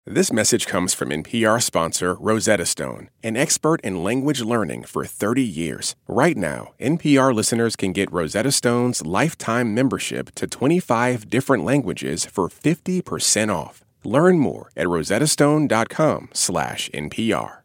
This 0.08 0.32
message 0.32 0.68
comes 0.68 0.94
from 0.94 1.10
NPR 1.10 1.60
sponsor 1.60 2.14
Rosetta 2.14 2.68
Stone, 2.68 3.10
an 3.24 3.36
expert 3.36 3.82
in 3.82 4.04
language 4.04 4.40
learning 4.40 4.84
for 4.84 5.04
30 5.04 5.42
years. 5.42 5.96
Right 6.08 6.38
now, 6.38 6.74
NPR 6.80 7.34
listeners 7.34 7.76
can 7.76 7.92
get 7.92 8.12
Rosetta 8.12 8.52
Stone's 8.52 9.04
lifetime 9.04 9.74
membership 9.74 10.36
to 10.36 10.46
25 10.46 11.28
different 11.28 11.66
languages 11.66 12.24
for 12.24 12.50
50% 12.50 13.52
off. 13.52 13.84
Learn 14.04 14.38
more 14.38 14.70
at 14.78 14.86
rosettastone.com 14.86 16.30
slash 16.34 16.88
NPR. 16.94 17.62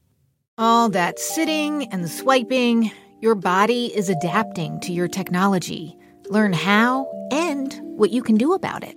All 0.57 0.89
that 0.89 1.19
sitting 1.19 1.89
and 1.93 2.09
swiping, 2.09 2.91
your 3.21 3.35
body 3.35 3.95
is 3.95 4.09
adapting 4.09 4.81
to 4.81 4.93
your 4.95 5.09
technology. 5.09 5.95
Learn 6.31 6.55
how 6.55 7.07
and 7.31 7.79
what 7.99 8.13
you 8.13 8.23
can 8.23 8.37
do 8.37 8.55
about 8.55 8.83
it. 8.83 8.97